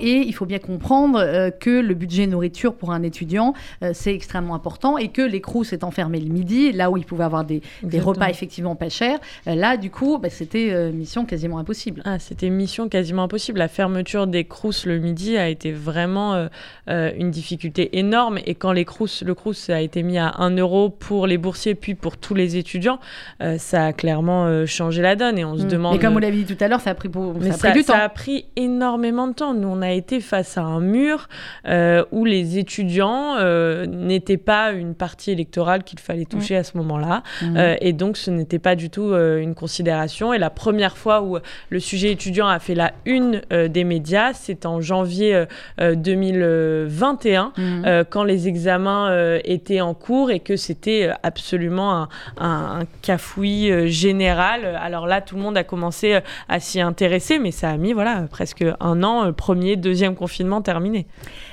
[0.01, 4.15] Et il faut bien comprendre euh, que le budget nourriture pour un étudiant euh, c'est
[4.15, 7.45] extrêmement important et que les crous étant fermés le midi, là où ils pouvaient avoir
[7.45, 7.63] des,
[8.01, 12.03] repas effectivement pas chers, euh, là du coup bah, c'était mission quasiment impossible.
[12.05, 13.59] Ah, c'était mission quasiment impossible.
[13.59, 16.49] La fermeture des crous le midi a été vraiment
[16.89, 18.39] une difficulté énorme.
[18.47, 21.75] Et quand les crous, le crous a été mis à 1 euro pour les boursiers,
[21.75, 22.99] puis pour tous les étudiants,
[23.43, 25.39] euh, ça a clairement euh, changé la donne.
[25.39, 25.69] Et on se Mm.
[25.69, 25.97] demande.
[25.97, 27.73] Et comme vous l'avez dit tout à l'heure, ça a pris, pour, ça a pris
[27.73, 27.93] du temps.
[27.95, 29.55] ça a pris énormément de temps.
[29.55, 31.29] Nous, on a été face à un mur
[31.67, 36.77] euh, où les étudiants euh, n'étaient pas une partie électorale qu'il fallait toucher à ce
[36.79, 37.23] moment-là.
[37.43, 37.57] Mhm.
[37.57, 40.33] Euh, et donc, ce n'était pas du tout une considération.
[40.33, 44.67] Et la première fois où le sujet étudiant a fait la une des médias, c'est
[44.67, 45.47] en janvier euh,
[45.81, 48.05] euh, 2021, Mhm.
[48.11, 54.79] quand les examens étaient en cours et que c'était absolument un, un- un cafouillis général.
[54.81, 58.23] Alors là, tout le monde a commencé à s'y intéresser, mais ça a mis voilà
[58.31, 59.33] presque un an.
[59.61, 61.07] Premier, deuxième confinement terminé.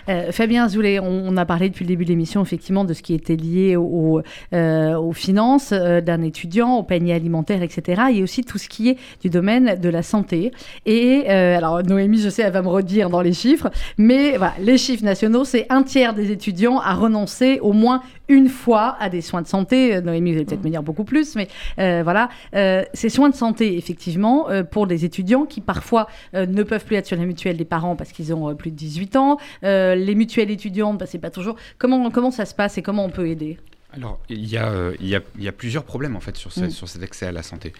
[0.07, 3.13] Euh, Fabien Azoulay, on, a parlé depuis le début de l'émission effectivement de ce qui
[3.13, 8.03] était lié euh, aux finances euh, d'un étudiant, au panier alimentaire, etc.
[8.13, 10.53] Et aussi tout ce qui est du domaine de la santé.
[10.85, 15.03] Et alors Noémie, je sais, elle va me redire dans les chiffres, mais les chiffres
[15.03, 19.41] nationaux, c'est un tiers des étudiants à renoncer au moins une fois à des soins
[19.41, 19.95] de santé.
[19.95, 21.47] Euh, Noémie, vous allez peut-être me dire beaucoup plus, mais
[21.79, 26.63] euh, voilà, Euh, ces soins de santé, effectivement, euh, pour des étudiants qui parfois ne
[26.63, 29.37] peuvent plus être sur la mutuelle des parents parce qu'ils ont plus de 18 ans,
[29.63, 31.55] les mutuelles étudiantes, bah, c'est pas toujours.
[31.77, 33.57] Comment, comment ça se passe et comment on peut aider?
[33.93, 36.35] Alors, il y, a, euh, il, y a, il y a plusieurs problèmes en fait
[36.35, 36.69] sur, ce- Mm.
[36.69, 37.71] sur cet accès à la santé.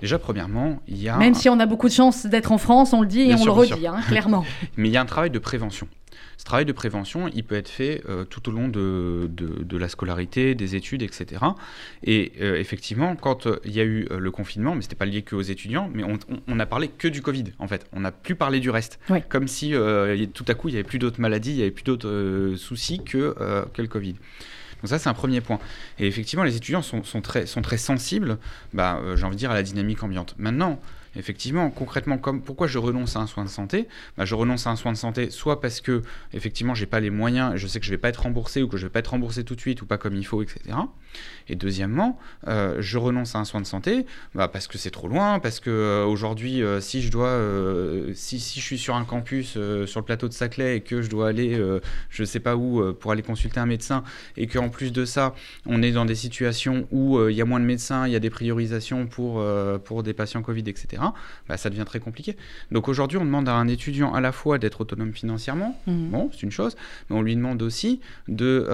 [0.00, 2.92] Déjà, premièrement, il y a, Même si on a beaucoup de chance d'être en France,
[2.92, 4.44] on le dit et Bien on sûr, le redit, hein, clairement.
[4.76, 5.88] mais il y a un travail de prévention.
[6.38, 9.76] Ce travail de prévention, il peut être fait euh, tout au long de, de- de
[9.78, 11.42] la scolarité, des études, etc.
[12.04, 15.22] Et euh, effectivement, quand euh, il y a eu le confinement, mais c'était pas lié
[15.22, 17.86] que aux étudiants, mais on, on- on a parlé que du Covid, en fait.
[17.92, 18.98] On n'a plus parlé du reste.
[19.28, 19.72] Comme si
[20.34, 23.00] tout à coup, il n'y avait plus d'autres maladies, il n'y avait plus d'autres soucis
[23.04, 23.34] que,
[23.72, 24.12] que le Covid.
[24.82, 25.58] Donc ça, c'est un premier point.
[25.98, 28.36] Et effectivement, les étudiants sont, sont très, sont très sensibles,
[28.74, 30.34] bah, euh, j'ai envie de dire, à la dynamique ambiante.
[30.38, 30.78] Maintenant,
[31.16, 33.88] effectivement, concrètement, pourquoi je renonce à un soin de santé?
[34.16, 36.02] Bah, Je renonce à un soin de santé soit parce que,
[36.32, 38.68] effectivement, j'ai pas les moyens, et je sais que je vais pas être remboursé ou
[38.68, 40.76] que je vais pas être remboursé tout de suite ou pas comme il faut, etc.
[41.48, 45.08] Et deuxièmement, euh, je renonce à un soin de santé bah, parce que c'est trop
[45.08, 47.38] loin, parce que euh, aujourd'hui, euh, si je dois,
[48.14, 49.52] si, si je suis sur un campus
[49.86, 51.60] sur le plateau de Saclay et que je dois aller,
[52.10, 54.02] je sais pas où, pour aller consulter un médecin,
[54.36, 55.34] et qu'en plus de ça,
[55.66, 58.20] on est dans des situations où il y a moins de médecins, il y a
[58.20, 59.44] des priorisations pour,
[59.84, 61.02] pour des patients Covid, etc.,
[61.48, 62.36] bah, ça devient très compliqué.
[62.70, 66.10] Donc aujourd'hui, on demande à un étudiant à la fois d'être autonome financièrement, Mhm.
[66.10, 66.76] bon, c'est une chose,
[67.08, 68.66] mais on lui demande aussi de,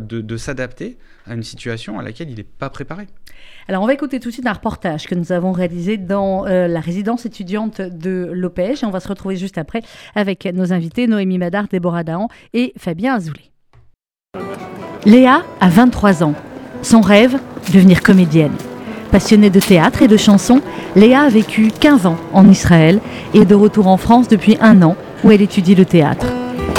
[0.00, 3.06] de, de s'adapter à une situation à laquelle il n'est pas préparé.
[3.68, 6.68] Alors, on va écouter tout de suite un reportage que nous avons réalisé dans euh,
[6.68, 8.82] la résidence étudiante de l'Opège.
[8.82, 9.82] Et on va se retrouver juste après
[10.14, 13.50] avec nos invités Noémie Madard, Déborah Dahan et Fabien Azoulay.
[15.06, 16.34] Léa a 23 ans.
[16.82, 17.38] Son rêve,
[17.72, 18.54] devenir comédienne.
[19.10, 20.60] Passionnée de théâtre et de chansons,
[20.96, 23.00] Léa a vécu 15 ans en Israël
[23.32, 26.26] et est de retour en France depuis un an où elle étudie le théâtre.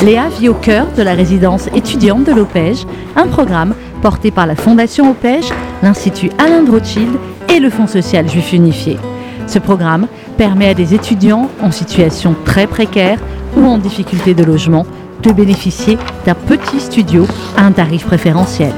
[0.04, 3.74] Léa vit au cœur de la résidence étudiante de l'Opège, un programme
[4.06, 5.50] porté par la Fondation Opège,
[5.82, 7.18] l'Institut Alain de Rothschild
[7.50, 9.00] et le Fonds social juif unifié.
[9.48, 10.06] Ce programme
[10.38, 13.18] permet à des étudiants en situation très précaire
[13.58, 14.86] ou en difficulté de logement
[15.24, 17.26] de bénéficier d'un petit studio
[17.58, 18.74] à un tarif préférentiel.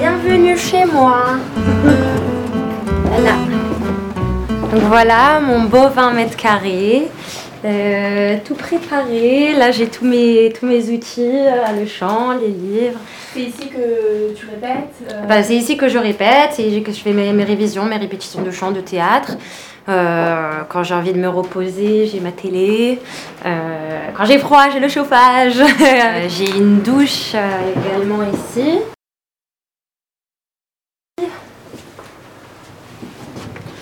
[0.00, 1.24] Bienvenue chez moi.
[4.88, 7.08] voilà mon beau 20 mètres carrés.
[7.64, 9.52] Euh, tout préparé.
[9.54, 13.00] Là, j'ai tous mes, tous mes outils, euh, le chant, les livres.
[13.32, 17.12] C'est ici que tu répètes Bah, c'est ici que je répète et que je fais
[17.12, 19.36] mes, mes révisions, mes répétitions de chant, de théâtre.
[19.88, 23.00] Euh, quand j'ai envie de me reposer, j'ai ma télé.
[23.44, 25.60] Euh, quand j'ai froid, j'ai le chauffage.
[25.84, 28.80] Euh, j'ai une douche euh, également ici.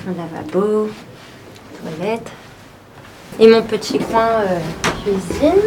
[0.07, 0.90] Un lavabo,
[1.81, 2.33] toilette.
[3.42, 4.61] Et mon petit coin euh,
[5.02, 5.61] cuisine.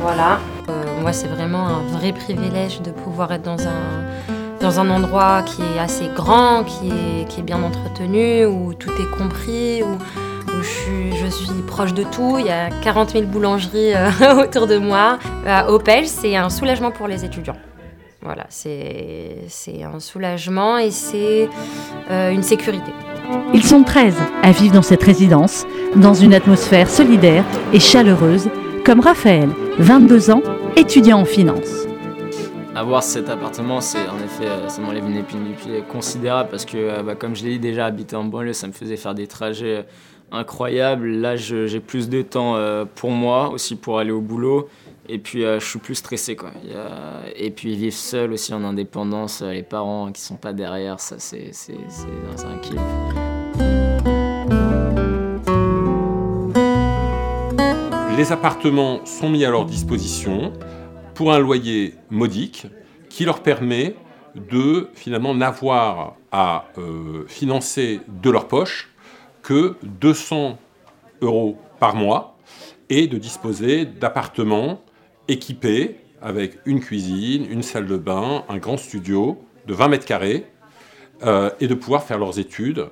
[0.00, 0.38] Voilà.
[0.68, 4.04] Euh, moi, c'est vraiment un vrai privilège de pouvoir être dans un,
[4.60, 8.92] dans un endroit qui est assez grand, qui est, qui est bien entretenu, où tout
[8.92, 9.98] est compris, où,
[10.62, 12.36] je, suis, proche de tout.
[12.38, 14.10] Il y a 40 000 boulangeries euh,
[14.44, 15.18] autour de moi.
[15.48, 17.56] Euh, Opel, c'est un soulagement pour les étudiants.
[18.22, 19.48] Voilà, c'est
[19.82, 21.48] un soulagement et c'est
[22.08, 22.92] une sécurité.
[23.52, 28.48] Ils sont 13 à vivre dans cette résidence, dans une atmosphère solidaire et chaleureuse,
[28.84, 30.42] comme Raphaël, 22 ans,
[30.76, 31.86] étudiant en finance.
[32.74, 36.64] Avoir cet appartement, c'est en effet, euh, ça m'enlève une épine du pied considérable parce
[36.64, 39.14] que, euh, bah, comme je l'ai dit déjà, habiter en banlieue, ça me faisait faire
[39.14, 39.82] des trajets euh,
[40.32, 41.06] incroyables.
[41.08, 42.56] Là, j'ai plus de temps
[42.96, 44.68] pour moi, aussi pour aller au boulot.
[45.08, 46.50] Et puis, euh, je suis plus stressé, quoi.
[46.64, 50.52] Y a- Et puis, vivre seul aussi en indépendance, euh, les parents qui sont pas
[50.52, 51.50] derrière, ça, c'est
[52.46, 52.80] un kiff.
[58.16, 60.52] Les appartements sont mis à leur disposition
[61.14, 62.66] pour un loyer modique
[63.08, 63.96] qui leur permet
[64.36, 68.90] de finalement n'avoir à euh, financer de leur poche
[69.42, 70.58] que 200
[71.22, 72.36] euros par mois
[72.88, 74.80] et de disposer d'appartements
[75.28, 80.46] équipés avec une cuisine, une salle de bain, un grand studio de 20 mètres carrés
[81.22, 82.86] euh, et de pouvoir faire leurs études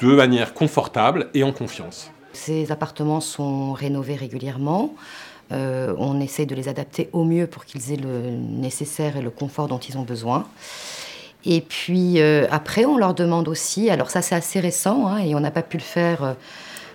[0.00, 2.10] de manière confortable et en confiance.
[2.32, 4.94] Ces appartements sont rénovés régulièrement.
[5.52, 9.30] Euh, on essaie de les adapter au mieux pour qu'ils aient le nécessaire et le
[9.30, 10.46] confort dont ils ont besoin.
[11.44, 15.34] Et puis euh, après, on leur demande aussi, alors ça c'est assez récent hein, et
[15.34, 16.34] on n'a pas pu le faire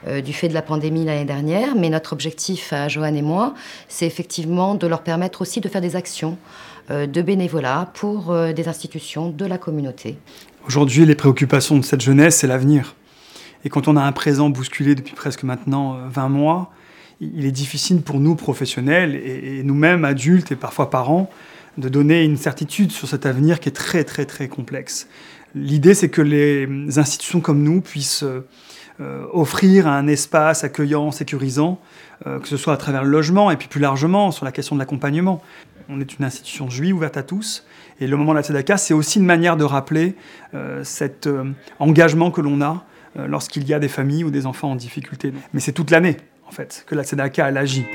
[0.08, 1.76] du fait de la pandémie l'année dernière.
[1.76, 3.54] Mais notre objectif à Joanne et moi,
[3.88, 6.38] c'est effectivement de leur permettre aussi de faire des actions
[6.92, 10.18] euh, de bénévolat pour euh, des institutions de la communauté.
[10.66, 12.96] Aujourd'hui, les préoccupations de cette jeunesse, c'est l'avenir.
[13.64, 16.72] Et quand on a un présent bousculé depuis presque maintenant 20 mois,
[17.22, 21.30] il est difficile pour nous, professionnels, et, nous-mêmes, adultes et parfois parents,
[21.78, 25.08] de donner une certitude sur cet avenir qui est très très très complexe.
[25.54, 28.48] L'idée, c'est que les institutions comme nous puissent euh,
[29.32, 31.80] offrir un espace accueillant, sécurisant,
[32.28, 34.76] euh, que ce soit à travers le logement et puis plus largement sur la question
[34.76, 35.42] de l'accompagnement.
[35.90, 37.66] On est une institution juive ouverte à tous.
[38.00, 40.16] Et le moment de la Tzedaka, c'est aussi une manière de rappeler
[40.54, 41.28] euh, cet
[41.80, 42.84] engagement que l'on a
[43.16, 45.34] lorsqu'il y a des familles ou des enfants en difficulté.
[45.54, 47.86] Mais c'est toute l'année, en fait, que la Tzedaka, agit.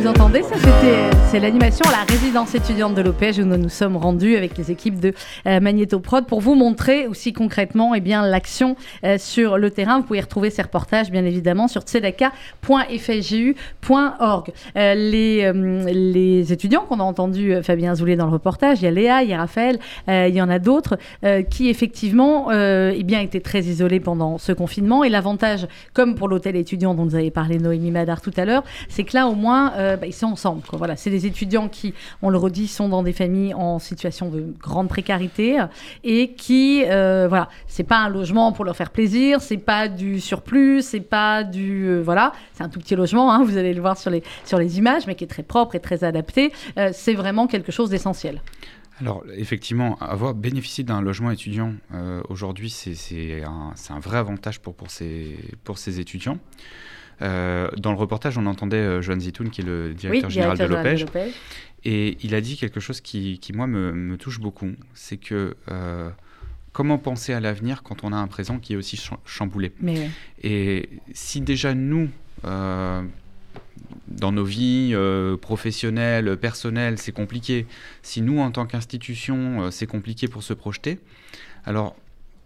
[0.00, 3.68] Vous entendez, ça c'était c'est l'animation à la résidence étudiante de l'OPEJ où nous nous
[3.68, 5.12] sommes rendus avec les équipes de
[5.46, 9.98] euh, Magnétoprod pour vous montrer aussi concrètement eh bien l'action euh, sur le terrain.
[9.98, 14.52] Vous pouvez retrouver ces reportages bien évidemment sur tzedaka.fju.org.
[14.76, 18.88] Euh, les, euh, les étudiants qu'on a entendu Fabien Zoulé dans le reportage, il y
[18.88, 20.96] a Léa, il y a Raphaël, il y en a d'autres
[21.50, 26.54] qui effectivement eh bien étaient très isolés pendant ce confinement et l'avantage comme pour l'hôtel
[26.56, 29.72] étudiant dont vous avez parlé Noémie Madar tout à l'heure, c'est que là au moins
[29.88, 30.62] euh, bah, ils sont ensemble.
[30.72, 34.52] Voilà, c'est des étudiants qui, on le redit, sont dans des familles en situation de
[34.60, 35.58] grande précarité
[36.04, 40.20] et qui, euh, voilà, c'est pas un logement pour leur faire plaisir, c'est pas du
[40.20, 43.80] surplus, c'est pas du, euh, voilà, c'est un tout petit logement, hein, vous allez le
[43.80, 46.52] voir sur les sur les images, mais qui est très propre et très adapté.
[46.92, 48.42] c'est vraiment quelque chose d'essentiel.
[49.00, 51.72] Alors effectivement, avoir bénéficié d'un logement étudiant
[52.28, 56.38] aujourd'hui, c'est un, un, vrai avantage pour, pour, ces, pour ces étudiants.
[57.22, 60.64] Euh, dans le reportage, on entendait euh, Johan Zitoun, qui est le directeur général de
[60.64, 61.06] l'OPEJ.
[61.84, 64.70] Et il a dit quelque chose qui, qui moi, me, me, touche beaucoup.
[64.94, 66.10] C'est que euh,
[66.72, 69.72] comment penser à l'avenir quand on a un présent qui est aussi chamboulé?
[69.80, 70.10] Mais...
[70.42, 72.08] Et si déjà nous,
[72.42, 74.94] dans nos vies
[75.40, 77.66] professionnelles, personnelles, c'est compliqué,
[78.02, 80.98] si nous, en tant qu'institution, c'est compliqué pour se projeter,
[81.64, 81.94] alors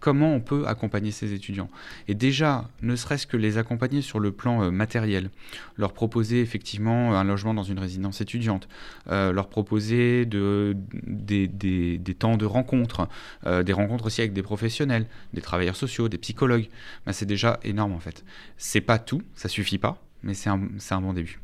[0.03, 1.69] comment on peut accompagner ces étudiants.
[2.09, 5.29] Et déjà, ne serait-ce que les accompagner sur le plan euh, matériel,
[5.77, 8.67] leur proposer effectivement un logement dans une résidence étudiante,
[9.09, 10.75] euh, leur proposer de,
[11.07, 13.07] des, temps de rencontres,
[13.45, 16.67] euh, des rencontres aussi avec des professionnels, des travailleurs sociaux, des psychologues,
[17.05, 18.25] ben, c'est déjà énorme en fait.
[18.57, 21.39] C'est pas tout, ça suffit pas, mais c'est un bon début.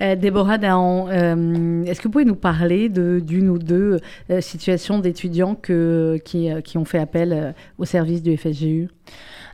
[0.00, 4.00] Euh, Déborah Dahan, euh, est-ce que vous pouvez nous parler d'une ou deux
[4.30, 8.88] euh, situations d'étudiants qui, qui, ont fait appel au service du FSGU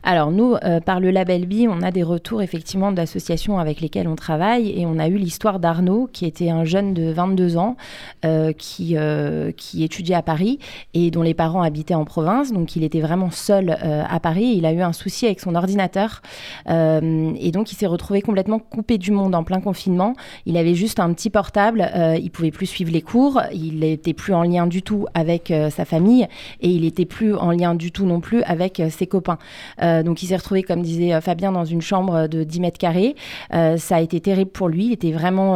[0.05, 4.07] alors nous, euh, par le label B, on a des retours effectivement d'associations avec lesquelles
[4.07, 7.75] on travaille et on a eu l'histoire d'Arnaud, qui était un jeune de 22 ans
[8.23, 10.59] euh, qui, euh, qui étudiait à Paris
[10.93, 12.53] et dont les parents habitaient en province.
[12.53, 14.53] Donc il était vraiment seul à Paris.
[14.55, 16.21] Il a eu un souci avec son ordinateur
[16.67, 20.13] et donc il s'est retrouvé complètement coupé du monde en plein confinement.
[20.45, 21.89] Il avait juste un petit portable,
[22.21, 25.85] il pouvait plus suivre les cours, il n'était plus en lien du tout avec sa
[25.85, 26.27] famille
[26.61, 29.39] et il n'était plus en lien du tout non plus avec ses copains.
[29.81, 32.77] Euh, donc il s'est retrouvé, comme disait euh, Fabien, dans une chambre de 10 mètres
[32.77, 33.15] carrés.
[33.53, 34.85] Euh, ça a été terrible pour lui.
[34.85, 35.55] Il était vraiment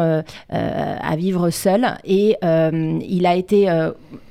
[0.50, 3.70] à vivre seul et il a été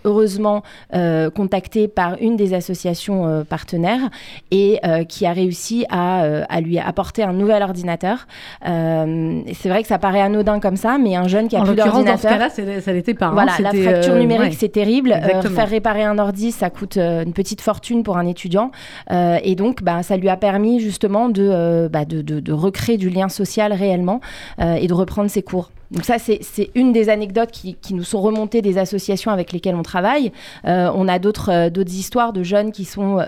[0.05, 4.11] heureusement contacté par une des associations partenaires
[4.51, 8.27] et qui a réussi à, lui apporter un nouvel ordinateur.
[8.63, 12.39] c'est vrai que ça paraît anodin comme ça, mais un jeune qui a plus d'ordinateur.
[12.39, 13.27] Dans ce cas-là, ça n'était pas.
[13.27, 13.33] Hein.
[13.33, 15.15] Voilà, la fracture numérique, c'est terrible.
[15.55, 18.71] faire réparer un ordi, ça coûte une petite fortune pour un étudiant.
[19.11, 22.05] et donc, bah, ça lui a permis justement de, euh, bah,
[22.51, 24.21] recréer du lien social réellement
[24.61, 25.71] euh, et de reprendre ses cours.
[25.91, 29.83] Donc ça, c'est une des anecdotes qui, nous sont remontées des associations avec lesquelles on
[29.83, 30.33] travaille.
[30.67, 33.19] Euh, on a d'autres d'autres histoires de jeunes qui sont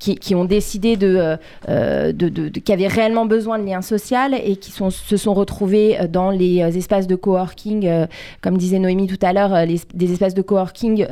[0.00, 1.38] qui, qui, ont décidé de,
[2.64, 7.06] qui avaient réellement besoin de lien social et qui se sont retrouvés dans les espaces
[7.06, 8.06] de coworking,
[8.40, 11.06] comme disait Noémie tout à l'heure, des espaces de coworking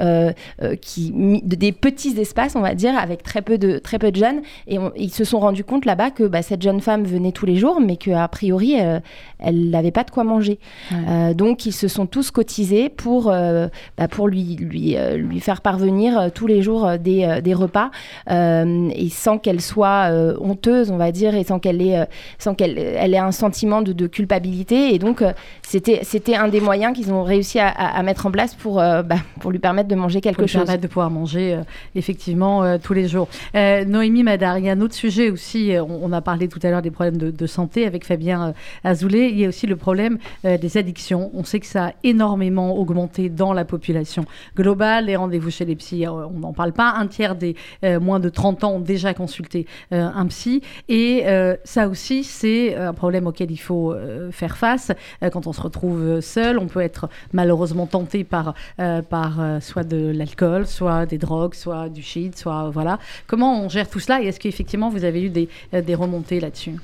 [0.80, 4.40] qui des petits espaces, on va dire, avec très peu de très peu de jeunes.
[4.66, 7.56] Et ils se sont rendus compte là-bas que bah, cette jeune femme venait tous les
[7.56, 9.00] jours, mais qu'a priori, euh,
[9.38, 10.58] elle n'avait pas de quoi manger.
[10.92, 15.40] Euh, donc ils se sont tous cotisés pour, euh, bah, pour lui, lui, euh, lui
[15.40, 17.90] faire parvenir tous les jours des, des repas
[18.30, 22.06] et sans qu'elle soit honteuse, on va dire, et sans qu'elle ait,
[22.38, 24.94] sans qu'elle elle ait un sentiment de, de culpabilité.
[24.94, 25.22] Et donc
[25.62, 28.74] c'était c'était un des moyens qu'ils ont réussi à, à- à mettre en place pour,
[28.76, 29.04] bah,
[29.40, 30.64] pour lui permettre de manger quelque Pour lui chose.
[30.64, 31.58] permettre de pouvoir manger
[31.94, 33.28] effectivement tous les jours.
[33.54, 35.72] Noémie Madar, il y a un autre sujet aussi.
[35.78, 38.54] On, on a parlé tout à l'heure des problèmes de, de santé avec Fabien
[38.84, 39.30] Azoulay.
[39.30, 41.30] Il y a aussi le problème euh, des addictions.
[41.34, 44.24] On sait que ça a énormément augmenté dans la population
[44.56, 45.06] globale.
[45.06, 46.92] Les rendez-vous chez les psys, euh, on n'en parle pas.
[46.96, 50.62] Un tiers des euh, moins de 30 ans ont déjà consulté un psy.
[50.88, 51.24] Et
[51.64, 53.94] ça aussi, c'est un problème auquel il faut
[54.30, 54.92] faire face.
[55.32, 58.54] Quand on se retrouve seul, on peut être malheureusement tenté par,
[59.08, 62.98] par soit de l'alcool, soit des drogues, soit du shit, soit voilà.
[63.26, 66.76] Comment on gère tout cela et est-ce qu'effectivement vous avez eu des, des remontées là-dessus?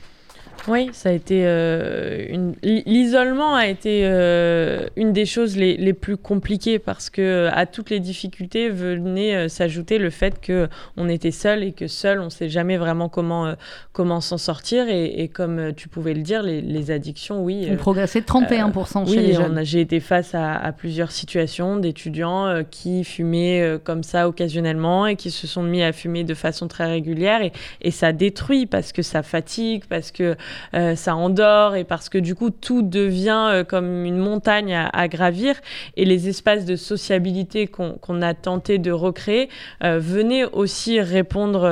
[0.68, 2.54] Oui, ça a été euh, une...
[2.62, 7.66] l'isolement a été euh, une des choses les, les plus compliquées parce que euh, à
[7.66, 12.20] toutes les difficultés venait euh, s'ajouter le fait que on était seul et que seul
[12.20, 13.54] on sait jamais vraiment comment
[13.92, 17.74] comment s'en sortir et, et comme tu pouvais le dire les, les addictions oui Ont
[17.74, 19.58] euh, progressé de 31% chez oui, les on jeunes.
[19.58, 25.16] a- j'ai été face à, à plusieurs situations d'étudiants qui fumaient comme ça occasionnellement et
[25.16, 27.52] qui se sont mis à fumer de façon très régulière et,
[27.82, 30.36] et ça détruit parce que ça fatigue, parce que
[30.74, 34.88] euh, ça endort et parce que du coup tout devient euh, comme une montagne à,
[34.88, 35.54] à gravir.
[35.96, 39.48] Et les espaces de sociabilité qu'on a tenté de recréer
[39.84, 41.62] euh, venaient aussi répondre,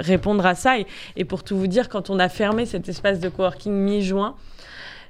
[0.00, 0.78] répondre à ça.
[0.78, 4.34] Et, et pour tout vous dire quand on a fermé cet espace de coworking mi-juin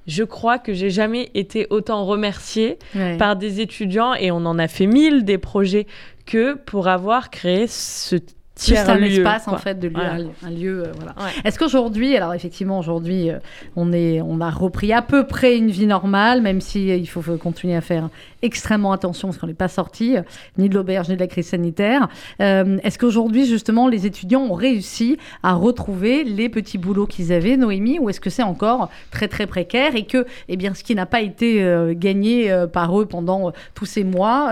[0.07, 3.19] je crois que j'ai jamais été autant remerciée Ouais.
[3.19, 4.15] par des étudiants.
[4.15, 5.87] Et on en a fait mille des projets
[6.25, 8.17] que pour avoir créé ce
[8.59, 9.07] tiers un lieu.
[9.07, 10.25] espace en fait de lieu, Voilà.
[10.43, 11.15] un, lieu, euh, voilà.
[11.17, 11.31] Ouais.
[11.45, 13.39] Est-ce qu'aujourd'hui, alors effectivement aujourd'hui, euh,
[13.77, 17.07] on est, on a repris à peu près une vie normale, même si euh, il
[17.09, 18.09] faut continuer à faire
[18.43, 20.23] extrêmement attention parce qu'on n'est pas sorti euh,
[20.57, 22.09] ni de l'auberge ni de la crise sanitaire.
[22.41, 27.57] Euh, Est-ce qu'aujourd'hui justement les étudiants ont réussi à retrouver les petits boulots qu'ils avaient,
[27.57, 30.95] Noémie, ou est-ce que c'est encore très très précaire et que, eh bien, ce qui
[30.95, 34.51] n'a pas été euh, gagné par eux pendant tous ces mois,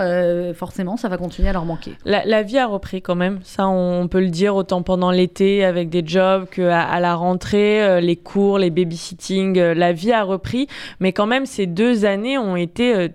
[0.53, 1.93] forcément, ça va continuer à leur manquer?
[2.05, 5.89] La, vie a repris quand même, ça on, peut le dire autant pendant l'été avec
[5.89, 10.67] des jobs qu'à la rentrée, les cours, les babysitting, la vie a repris,
[10.99, 13.09] mais quand même ces deux années ont été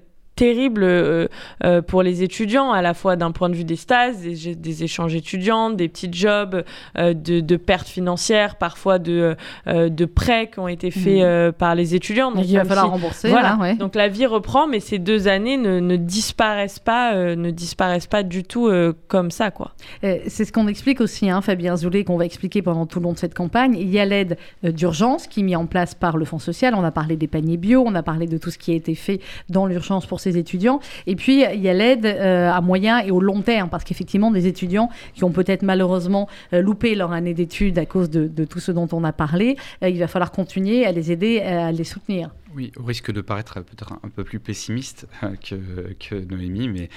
[0.46, 1.28] terribles euh,
[1.62, 4.82] euh, pour les étudiants, à la fois d'un point de vue des stages, des, des
[4.82, 6.64] échanges étudiants, des petits jobs,
[6.98, 9.36] euh, de, de pertes financières, parfois de,
[9.66, 11.22] de prêts qui ont été faits Mhm.
[11.22, 12.34] euh, par les étudiants.
[12.34, 13.50] Et qu'il va falloir si- rembourser, Voilà.
[13.50, 13.74] là, ouais.
[13.76, 18.24] Donc la vie reprend, mais ces deux années ne, ne disparaissent pas, ne disparaissent pas
[18.24, 18.68] du tout
[19.06, 19.72] comme ça, quoi.
[20.02, 23.12] C'est ce qu'on explique aussi, hein, Fabien Zoulet, qu'on va expliquer pendant tout le long
[23.12, 23.76] de cette campagne.
[23.78, 26.74] Il y a l'aide d'urgence qui est mise en place par le Fonds social.
[26.74, 28.94] On a parlé des paniers bio, on a parlé de tout ce qui a été
[28.96, 30.80] fait dans l'urgence pour ces étudiants.
[31.06, 34.30] Et puis, il y a l'aide euh, à moyen et au long terme, parce qu'effectivement,
[34.30, 38.44] des étudiants qui ont peut-être malheureusement euh, loupé leur année d'études à cause de, de
[38.44, 41.72] tout ce dont on a parlé, euh, il va falloir continuer à les aider, à
[41.72, 42.30] les soutenir.
[42.54, 45.06] Oui, au risque de paraître peut-être un peu plus pessimiste
[45.42, 46.90] que, que Noémie, mais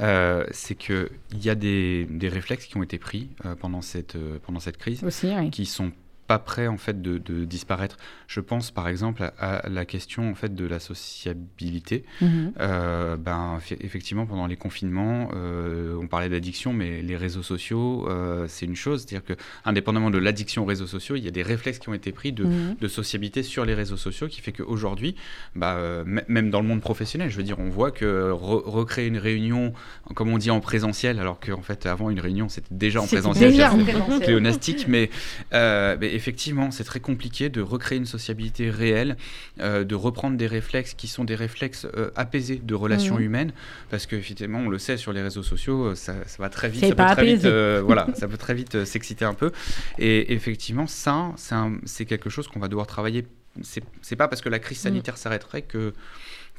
[0.00, 1.08] euh, c'est qu'il
[1.42, 4.76] y a des, des réflexes qui ont été pris euh, pendant, cette, euh, pendant cette
[4.76, 5.50] crise Aussi, oui.
[5.50, 5.90] qui sont
[6.30, 7.96] pas prêts en fait de, de disparaître.
[8.28, 12.04] Je pense par exemple à, à la question en fait de la sociabilité.
[12.20, 12.52] Mhm.
[12.60, 18.06] Euh, ben eff- effectivement pendant les confinements, euh, on parlait d'addiction, mais les réseaux sociaux
[18.08, 21.32] euh, c'est une chose, c'est-à-dire que indépendamment de l'addiction aux réseaux sociaux, il y a
[21.32, 22.76] des réflexes qui ont été pris de, Mhm.
[22.80, 25.16] de sociabilité sur les réseaux sociaux qui fait qu'aujourd'hui,
[25.56, 25.76] bah,
[26.28, 29.72] même dans le monde professionnel, je veux dire, on voit que re- recréer une réunion,
[30.14, 33.52] comme on dit en présentiel, alors qu'en fait avant une réunion c'était déjà en présentiel,
[33.54, 34.20] c'est présentiel.
[34.20, 35.10] pléonastique, mais,
[35.52, 39.16] mais effectivement c'est très compliqué de recréer une sociabilité réelle,
[39.60, 43.22] euh, de reprendre des réflexes qui sont des réflexes euh, apaisés de relations Mhm.
[43.24, 43.52] humaines,
[43.90, 46.68] parce que effectivement on le sait sur les réseaux sociaux, euh, ça, ça va très
[46.68, 49.50] vite, ça peut très vite, euh, voilà, ça peut très vite s'exciter un peu,
[49.98, 51.32] et effectivement ça
[51.84, 53.26] c'est quelque chose qu'on va devoir travailler.
[53.62, 55.92] C'est pas parce que la crise sanitaire s'arrêterait que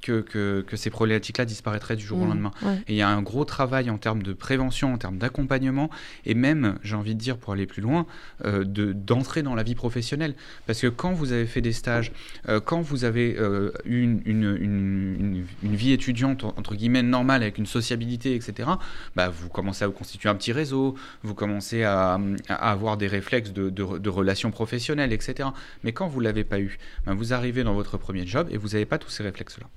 [0.02, 2.52] que, que, que ces problématiques-là disparaîtraient du jour au Mm, lendemain.
[2.64, 2.78] ouais.
[2.88, 5.90] Et il y a un gros travail en termes de prévention, en termes d'accompagnement,
[6.26, 8.06] et même, j'ai envie de dire, pour aller plus loin,
[8.46, 10.34] euh, de- d'entrer dans la vie professionnelle.
[10.68, 12.12] Parce que quand vous avez fait des stages,
[12.50, 17.04] euh, quand vous avez euh, eu une, une, une- une- une vie étudiante, entre guillemets,
[17.04, 18.70] normale, avec une sociabilité, etc.,
[19.16, 23.08] bah, vous commencez à vous constituer un petit réseau, vous commencez à, à avoir des
[23.08, 25.50] réflexes de, de- de relations professionnelles, etc.
[25.84, 28.58] Mais quand vous ne l'avez pas eu, bah, vous arrivez dans votre premier job et
[28.58, 29.68] vous n'avez pas tous ces réflexes-là.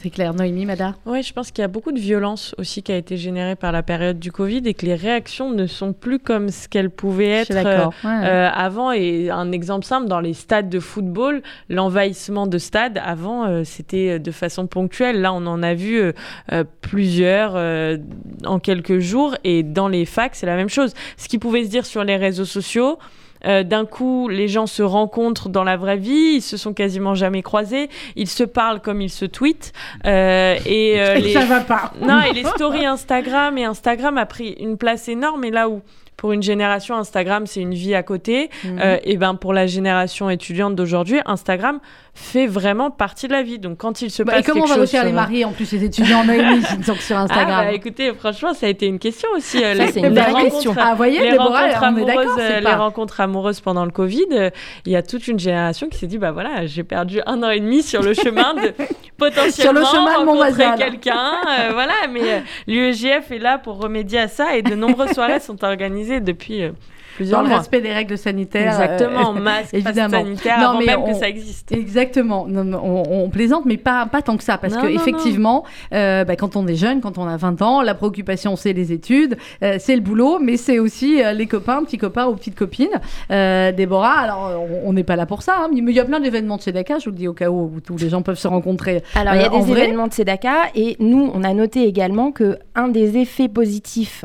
[0.00, 0.34] C'est clair.
[0.34, 3.16] Noémie, Mada Oui, je pense qu'il y a beaucoup de violence aussi qui a été
[3.16, 6.68] générée par la période du Covid et que les réactions ne sont plus comme ce
[6.68, 8.24] qu'elles pouvaient être euh, Ouais.
[8.24, 8.92] euh, avant.
[8.92, 14.20] Et un exemple simple, dans les stades de football, l'envahissement de stades, avant, euh, c'était
[14.20, 15.20] de façon ponctuelle.
[15.20, 16.12] Là, on en a vu euh,
[16.52, 17.98] euh, plusieurs euh,
[18.46, 19.34] en quelques jours.
[19.42, 20.94] Et dans les facs, c'est la même chose.
[21.16, 22.98] Ce qui pouvait se dire sur les réseaux sociaux,
[23.46, 27.14] euh, d'un coup, les gens se rencontrent dans la vraie vie, ils se sont quasiment
[27.14, 29.72] jamais croisés, ils se parlent comme ils se tweetent.
[30.06, 31.32] euh, et euh, Et les...
[31.32, 31.92] ça va pas.
[32.00, 35.44] Non, et les stories Instagram, et Instagram a pris une place énorme.
[35.44, 35.82] Et là où,
[36.16, 38.78] pour une génération, Instagram, c'est une vie à côté, Mhm.
[38.82, 41.80] euh, et ben pour la génération étudiante d'aujourd'hui, Instagram
[42.14, 43.58] fait vraiment partie de la vie.
[43.58, 45.44] Donc quand il se Bah, passe et comment on va réussir à les sur- marier
[45.44, 48.86] en plus les étudiants Noémie sont sur Instagram ah bah écoutez, franchement, ça a été
[48.86, 49.58] une question aussi.
[49.64, 50.72] euh, Ça, les- c'est une vraie question.
[50.78, 54.26] Ah, vous voyez, les Déborah, rencontres amoureuses, euh, pas- les rencontres amoureuses pendant le Covid,
[54.32, 54.50] euh,
[54.86, 57.50] il y a toute une génération qui s'est dit bah voilà, j'ai perdu un an
[57.50, 58.72] et demi sur le chemin de
[59.18, 61.32] potentiellement Sur le chemin de mon voisin, quelqu'un.
[61.48, 65.62] euh, voilà, mais l'UEJF est là pour remédier à ça et de nombreuses soirées sont
[65.64, 66.70] organisées depuis euh,
[67.16, 67.58] plusieurs dans le mois.
[67.58, 68.66] respect des règles sanitaires.
[68.80, 70.10] Exactement, euh, masque, passe évidemment.
[70.24, 71.70] sanitaire, avant même que ça existe.
[71.72, 72.46] Exactement.
[72.48, 74.92] Non, mais on, on plaisante, mais pas, pas tant que ça, parce Non, que non,
[74.94, 78.72] effectivement, euh, bah, quand on est jeune, quand on a 20 ans, la préoccupation c'est
[78.72, 82.34] les études, euh, c'est le boulot, mais c'est aussi euh, les copains, petits copains ou
[82.34, 82.88] petites copines.
[83.30, 84.50] Euh, Déborah, alors
[84.84, 86.62] on- on n'est pas là pour ça, hein, mais il y a plein d'événements de
[86.62, 88.48] chez Dakar, je vous le dis au cas où, où tous les gens peuvent se
[88.48, 89.02] rencontrer.
[89.14, 89.82] Alors, il y a des vrai.
[89.84, 94.24] événements de Sedaka et nous, on a noté également que un des effets positifs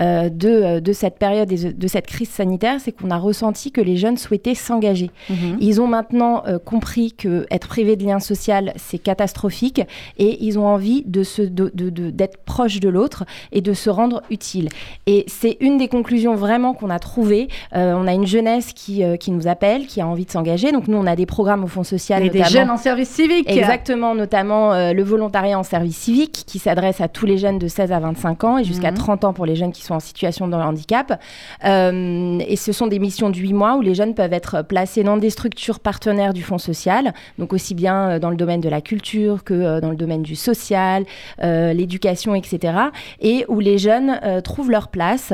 [0.00, 3.72] euh, de, euh, de cette période et de- cette crise sanitaire, c'est qu'on a ressenti
[3.72, 5.10] que les jeunes souhaitaient s'engager.
[5.30, 5.56] Mhm.
[5.60, 9.80] Ils ont maintenant euh, compris que être privé de lien social, c'est catastrophique
[10.18, 11.70] et ils ont envie de se, de,
[12.10, 14.68] d'être proche de l'autre et de se rendre utile.
[15.06, 17.48] Et c'est une des conclusions vraiment qu'on a trouvées.
[17.74, 20.72] Euh, on a une jeunesse qui, qui nous appelle, qui a envie de s'engager.
[20.72, 22.24] Donc nous, on a des programmes au Fonds social.
[22.24, 23.50] Et des jeunes en service civique.
[23.50, 27.92] Exactement, notamment le volontariat en service civique qui s'adresse à tous les jeunes de 16
[27.92, 28.96] à 25 ans et jusqu'à Mhm.
[28.98, 31.20] 30 ans pour les jeunes qui sont en situation de handicap.
[31.64, 35.02] Euh, et ce sont des missions de 8 mois où les jeunes peuvent être placés
[35.02, 38.68] dans des structures partenaires du Fonds social, donc aussi bien euh, dans le domaine de
[38.68, 41.04] la culture que euh, dans le domaine du social,
[41.42, 42.74] l'éducation, etc.
[43.20, 45.32] Et où les jeunes trouvent leur place,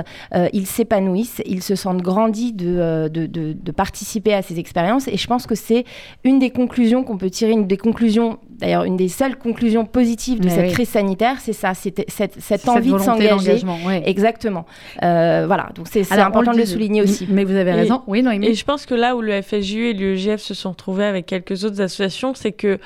[0.52, 5.08] ils s'épanouissent, ils se sentent grandis de, de- de participer à ces expériences.
[5.08, 5.84] Et je pense que c'est
[6.24, 10.40] une des conclusions qu'on peut tirer, une des conclusions, d'ailleurs une des seules conclusions positives
[10.40, 10.72] de Mais cette oui.
[10.72, 13.64] crise sanitaire, c'est ça, c'était cette, cette C'est cette envie de volonté s'engager.
[13.86, 14.02] ouais.
[14.06, 14.64] Exactement.
[15.02, 17.26] Euh, voilà, donc c'est important de le souligner aussi.
[17.30, 18.02] Mais vous avez Et- raison.
[18.06, 18.46] Oui, Noémie.
[18.48, 21.64] Et je pense que là où le FSJU et l'UEJF se sont retrouvés avec quelques
[21.64, 22.78] autres associations, c'est que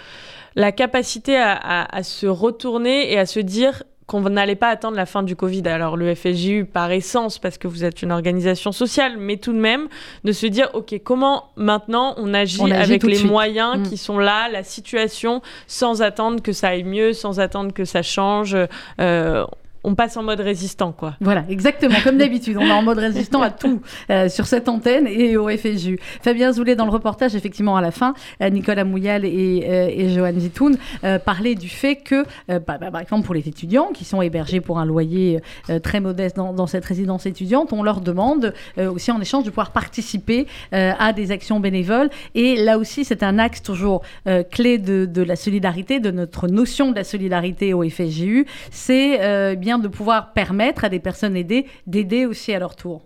[0.56, 4.96] la capacité à, à- à se retourner et à se dire qu'on n'allait pas attendre
[4.96, 5.62] la fin du Covid.
[5.68, 9.58] Alors le FSJU par essence, parce que vous êtes une organisation sociale, mais tout de
[9.60, 9.86] même
[10.24, 13.30] de se dire, OK, comment maintenant on agit, On agit avec les suite.
[13.30, 13.82] moyens Mm.
[13.84, 18.02] qui sont là, la situation, sans attendre que ça aille mieux, sans attendre que ça
[18.02, 18.56] change.
[19.00, 19.44] Euh,
[19.84, 21.14] on passe en mode résistant, quoi.
[21.20, 22.56] Voilà, exactement, comme d'habitude.
[22.58, 25.98] On est en mode résistant à tout euh, sur cette antenne et au FSU.
[26.22, 30.10] Fabien Zoulet, dans le reportage, effectivement, à la fin, euh, Nicolas Mouyal et, euh, et
[30.10, 34.04] Johan Zitoun euh, parlaient du fait que, bah, bah, par exemple, pour les étudiants qui
[34.04, 35.40] sont hébergés pour un loyer
[35.82, 40.46] très modeste dans, cette résidence étudiante, on leur demande aussi en échange de pouvoir participer
[40.72, 42.10] à des actions bénévoles.
[42.34, 44.02] Et là aussi, c'est un axe toujours
[44.50, 48.46] clé de, la solidarité, de notre notion de la solidarité au FSJU.
[48.70, 53.02] C'est bien de pouvoir permettre à des personnes aidées d'aider aussi à leur tour.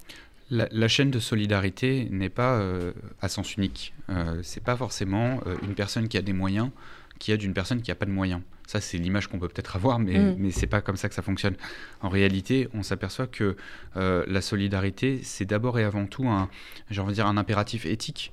[0.48, 3.94] La, la chaîne de solidarité n'est pas euh, à sens unique.
[4.10, 6.70] Euh, c'est pas forcément euh, une personne qui a des moyens
[7.22, 8.40] qui aide une personne qui n'a pas de moyens.
[8.66, 10.36] Ça, c'est l'image qu'on peut peut-être avoir, mais, Mm.
[10.38, 11.54] mais c'est pas comme ça que ça fonctionne.
[12.00, 13.56] En réalité, on s'aperçoit que
[13.96, 16.48] euh, la solidarité, c'est d'abord et avant tout un,
[16.98, 18.32] envie de dire, un impératif éthique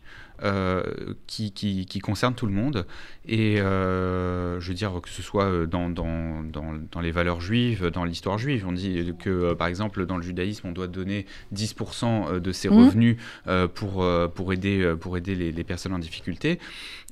[1.28, 2.86] qui, qui, qui concerne tout le monde.
[3.28, 7.42] Et euh, je veux dire, que ce soit euh, dans, dans, dans, dans les valeurs
[7.42, 10.88] juives, dans l'histoire juive, on dit que, euh, par exemple, dans le judaïsme, on doit
[10.88, 12.78] donner 10% de ses Mhm.
[12.86, 13.18] revenus
[13.48, 16.60] euh, pour, euh, pour aider, euh, pour aider les, les personnes en difficulté.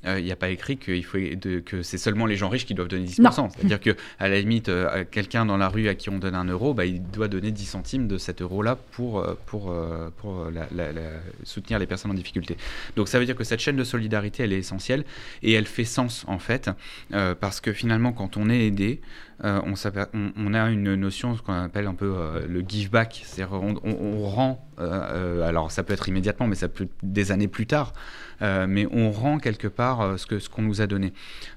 [0.06, 2.66] Euh, Il n'y a pas écrit qu'il faut de- que c'est seulement les gens riches
[2.66, 3.42] qui doivent donner 10%.
[3.42, 3.48] Non.
[3.56, 6.44] C'est-à-dire que à la limite, euh, quelqu'un dans la rue à qui on donne un
[6.44, 10.38] euro, bah, il doit donner 10 centimes de cet euro-là pour, euh, pour, euh, pour
[10.42, 12.56] euh, la- la- la- soutenir les personnes en difficulté.
[12.94, 15.04] Donc ça veut dire que cette chaîne de solidarité, elle est essentielle
[15.42, 16.70] et elle fait sens en fait,
[17.12, 19.00] euh, parce que finalement, quand on est aidé,
[19.44, 22.60] euh, on, s'aper- on- on a une notion, ce qu'on appelle un peu euh, le
[22.66, 26.94] give back, c'est-à-dire on, rend, euh, alors ça peut être immédiatement, mais ça peut être
[27.02, 27.92] des années plus tard,
[28.40, 31.12] mais on rend quelque part ce que ce qu'on nous a donné.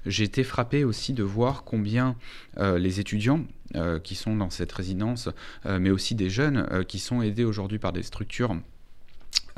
[0.06, 2.16] J'ai été frappé aussi de voir combien
[2.60, 3.44] les étudiants
[4.02, 5.28] qui sont dans cette résidence,
[5.68, 8.56] mais aussi des jeunes qui sont aidés aujourd'hui par des structures,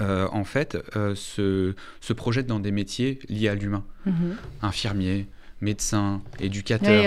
[0.00, 3.84] euh, en fait, euh, se, se projettent dans des métiers liés à l'humain.
[4.06, 4.36] Mhm.
[4.62, 5.28] Infirmiers,
[5.64, 7.02] médecins, éducateurs.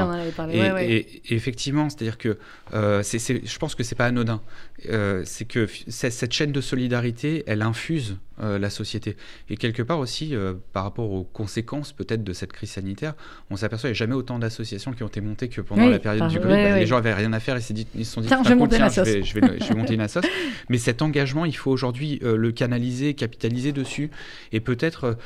[0.55, 0.91] Et, ouais, ouais.
[0.91, 2.37] et- et effectivement, c'est-à-dire que
[2.73, 4.41] euh, je pense que c'est pas anodin.
[4.89, 9.15] Euh, c'est que cette chaîne de solidarité, elle infuse euh, la société.
[9.49, 13.13] Et quelque part aussi, euh, par rapport aux conséquences peut-être de cette crise sanitaire,
[13.49, 15.91] on s'aperçoit qu'il n'y a jamais autant d'associations qui ont été montées que pendant Oui,
[15.91, 16.49] la période par- du Covid.
[16.53, 16.79] ouais, Bah, ouais.
[16.81, 18.55] Les gens avaient rien à faire et dit- ils se sont dit Tiens, je vais
[18.55, 20.25] monter tiens, je vais, je vais- je vais monter une assoce.
[20.69, 24.09] Mais cet engagement, il faut aujourd'hui euh, le canaliser, capitaliser dessus
[24.51, 25.17] et peut-être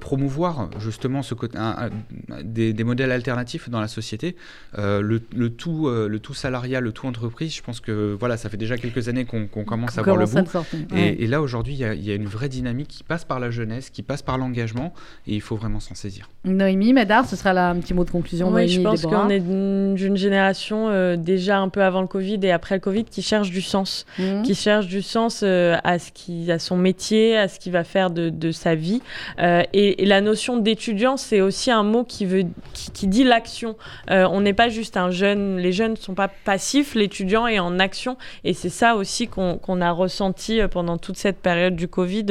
[0.00, 1.90] promouvoir justement ce côté, un-
[2.30, 4.36] un- des, des modèles alternatifs dans la société.
[4.76, 8.56] Le, le tout, le tout salarial, le tout entreprise, je pense que voilà, ça fait
[8.56, 10.46] déjà quelques années qu'on commence à voir le bout.
[10.48, 11.16] sortir, Et, ouais.
[11.20, 13.90] et là, aujourd'hui, il y, y a une vraie dynamique qui passe par la jeunesse,
[13.90, 14.92] qui passe par l'engagement
[15.26, 16.28] et il faut vraiment s'en saisir.
[16.44, 18.48] Noémie, Madar, ce sera là un petit mot de conclusion.
[18.48, 22.38] Oui, Noémie je pense qu'on est d'une génération euh, déjà un peu avant le Covid
[22.42, 24.42] et après le Covid qui cherche du sens, Mhm.
[24.42, 27.84] qui cherche du sens euh, à ce qui, à son métier, à ce qu'il va
[27.84, 29.00] faire de, de sa vie.
[29.38, 33.24] Euh, et, et la notion d'étudiant, c'est aussi un mot qui veut, qui, qui dit
[33.24, 33.76] l'action.
[34.10, 37.58] Euh, on n'est pas juste un jeune, les jeunes ne sont pas passifs, l'étudiant est
[37.58, 38.16] en action.
[38.44, 42.23] Et c'est ça aussi qu'on a ressenti pendant toute cette période du Covid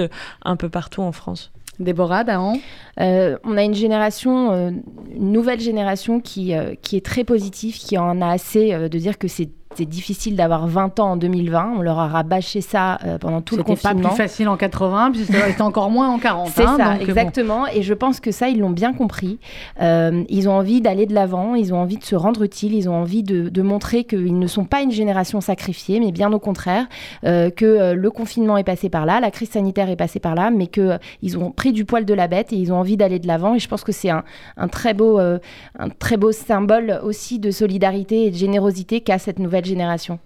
[0.44, 1.52] un peu partout en France.
[1.80, 2.60] Déborah, Dahan
[3.00, 4.70] Euh, on a une génération, euh,
[5.16, 8.98] une nouvelle génération qui, euh, qui est très positive, qui en a assez euh, de
[9.00, 11.74] dire que c'est c'est difficile d'avoir 20 ans en 2020.
[11.78, 14.09] On leur a rabâché ça euh, pendant tout le C'était pas confinement.
[14.09, 16.49] plus facile en 80, puis c'était encore moins en 40.
[16.53, 17.05] C'est hein, ça, donc, bon.
[17.05, 17.67] exactement.
[17.67, 19.39] Et je pense que ça, ils l'ont bien compris.
[19.82, 22.89] Euh, ils ont envie d'aller de l'avant, ils ont envie de se rendre utile, ils
[22.89, 26.39] ont envie de, de montrer qu'ils ne sont pas une génération sacrifiée, mais bien au
[26.39, 26.86] contraire,
[27.26, 30.36] euh, que euh, le confinement est passé par là, la crise sanitaire est passée par
[30.36, 33.19] là, mais qu'ils ont pris du poil de la bête et ils ont envie d'aller
[33.19, 33.55] de l'avant.
[33.55, 34.24] Et je pense que c'est un,
[34.57, 35.39] un très beau, euh,
[35.78, 40.20] un très beau symbole aussi de solidarité et de générosité qu'a cette nouvelle génération.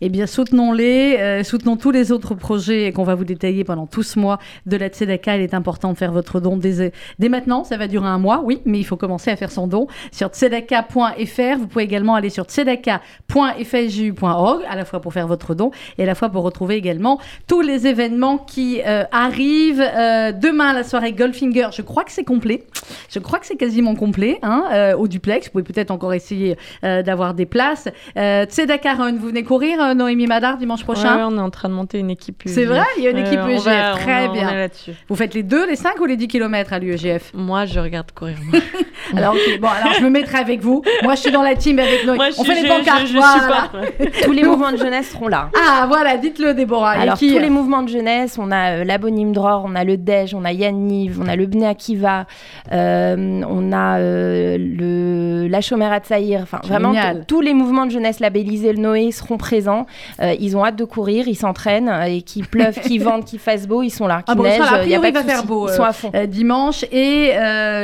[0.00, 4.02] Eh bien, soutenons-les, euh, soutenons tous les autres projets qu'on va vous détailler pendant tout
[4.02, 5.36] ce mois de la Tzedaka.
[5.36, 7.64] Il est important de faire votre don dès, dès maintenant.
[7.64, 10.28] Ça va durer un mois, oui, mais il faut commencer à faire son don sur
[10.28, 11.58] tzedaka.fr.
[11.58, 16.06] Vous pouvez également aller sur tzedaka.fju.org, à la fois pour faire votre don et à
[16.06, 19.82] la fois pour retrouver également tous les événements qui euh, arrivent.
[19.82, 22.64] Euh, demain, la soirée Goldfinger, je crois que c'est complet.
[23.08, 25.46] Je crois que c'est quasiment complet hein, euh, au duplex.
[25.46, 27.88] Vous pouvez peut-être encore essayer euh, d'avoir des places.
[28.16, 31.50] Euh, Tzedaka Run, vous venez courir, euh, Noémie Madar, dimanche prochain Ouais, on est en
[31.50, 32.42] train de monter une équipe.
[32.46, 32.68] C'est UEGF.
[32.68, 34.48] vrai Il y a une équipe on UEGF, va- on très on bien.
[34.50, 34.92] est là-dessus.
[35.08, 38.10] Vous faites les deux, les 5 ou les 10 km à l'UEGF Moi, je regarde
[38.12, 38.36] courir.
[39.16, 40.82] alors, bon, alors je me mettrai avec vous.
[41.02, 42.18] Moi, je suis dans la team avec Noémie.
[42.18, 43.70] Moi, je On suis- fait les pancartes, je- je voilà.
[44.24, 45.50] Tous les mouvements de jeunesse seront là.
[45.56, 46.90] Ah, voilà, dites-le, Déborah.
[46.92, 49.84] Alors, qui, tous euh, les mouvements de jeunesse, on a euh, l'Abonim Dror, on a
[49.84, 52.26] le DEJ, on a Yanniv, on a le Bnei Akiva,
[52.72, 56.40] euh, on a euh, le, la Chomera Tsaïr.
[56.42, 56.92] Enfin, vraiment,
[57.26, 59.51] tous les mouvements de jeunesse labellisés le Noé seront présents.
[59.52, 63.38] Euh, ils ont hâte de courir, ils s'entraînent, euh, et qu'il pleuve, qu'il vente, qu'il
[63.38, 64.22] fasse beau, ils sont là.
[64.26, 65.82] Ah bon, neige, il y a priori, pas il de va faire beau Ils sont
[65.82, 66.12] euh, à fond.
[66.28, 66.84] dimanche.
[66.92, 67.32] Et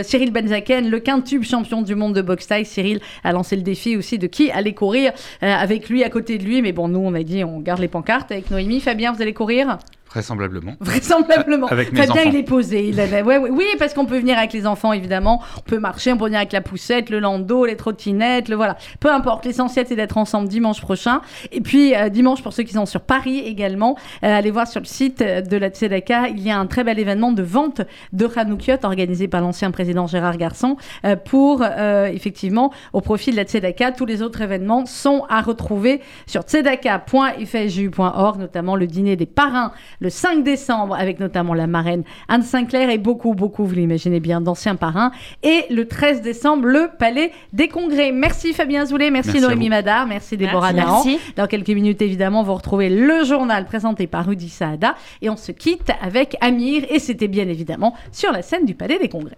[0.03, 2.65] Cyril Benzaken, le quintube champion du monde de boxe taille.
[2.65, 6.45] Cyril a lancé le défi aussi de qui allait courir avec lui à côté de
[6.45, 6.63] lui.
[6.63, 8.81] Mais bon, nous, on a dit on garde les pancartes avec Noémie.
[8.81, 9.79] Fabien, vous allez courir?
[10.11, 10.73] Vraisemblablement.
[10.81, 11.67] Vraisemblablement.
[11.69, 12.31] Avec mes Fabien, enfants.
[12.31, 12.89] il est posé.
[12.89, 15.43] Il a- ouais, ouais, oui, parce qu'on peut venir avec les enfants, évidemment.
[15.59, 18.77] On peut marcher, on peut venir avec la poussette, le landau, les trottinettes, le voilà.
[19.01, 19.45] Peu importe.
[19.45, 21.21] L'essentiel, c'est d'être ensemble dimanche prochain.
[21.53, 24.81] Et puis, euh, dimanche, pour ceux qui sont sur Paris également, euh, allez voir sur
[24.81, 26.29] le site euh, de la Tzedaka.
[26.29, 27.83] Il y a un très bel événement de vente
[28.13, 33.45] de Hanoukiot organisé par l'ancien président Gérard Garçon euh, pour, effectivement, au profit de la
[33.45, 33.93] Tzedaka.
[33.93, 40.11] Tous les autres événements sont à retrouver sur tzedaka.fju.org, notamment le dîner des parrains le
[40.11, 44.77] 5 décembre avec notamment la marraine Anne Sinclair et beaucoup, beaucoup, vous l'imaginez bien, d'anciens
[44.77, 45.11] parrains.
[45.43, 48.13] Et le 13 décembre, le Palais des Congrès.
[48.13, 49.69] Merci Fabien Zoulet, merci, Noémie.
[49.69, 50.87] Madar, merci Déborah Merci.
[50.87, 51.05] Dahan.
[51.05, 51.33] Merci.
[51.37, 54.95] Dans quelques minutes, évidemment, vous retrouvez le journal présenté par Rudy Saada.
[55.23, 56.85] Et on se quitte avec Amir.
[56.91, 59.37] Et c'était bien évidemment sur la scène du Palais des Congrès.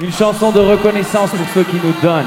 [0.00, 2.24] Une chanson de reconnaissance pour ceux qui nous donnent.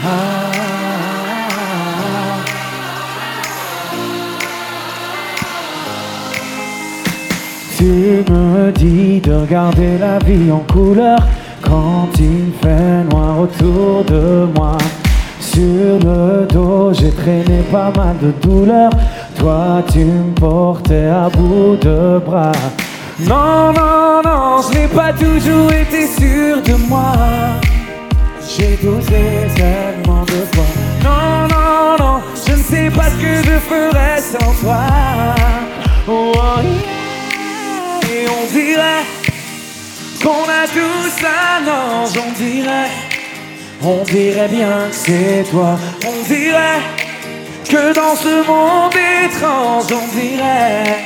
[0.00, 0.37] Tu
[8.78, 11.18] dis de regarder la vie en couleur
[11.62, 14.78] quand il fait noir autour de moi.
[15.40, 18.92] Sur le dos, j'ai traîné pas mal de douleurs.
[19.36, 22.52] Toi, tu me portais à bout de bras.
[23.20, 27.12] Non, non, non, je n'ai pas toujours été sûr de moi.
[28.48, 29.24] J'ai douté
[29.56, 30.68] tellement de toi.
[31.04, 34.78] Non, non, non, je ne sais pas ce que je ferais sans toi.
[36.10, 36.97] Oh, yeah.
[38.30, 39.04] On dirait
[40.22, 42.90] qu'on a tous un ange, on dirait.
[43.82, 45.78] On dirait bien que c'est toi.
[46.06, 46.82] On dirait
[47.64, 48.92] que dans ce monde
[49.24, 51.04] étrange, on dirait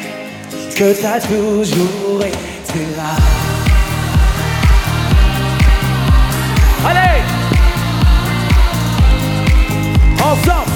[0.76, 3.14] que t'as toujours été là.
[6.88, 7.22] Allez
[10.18, 10.71] Ensemble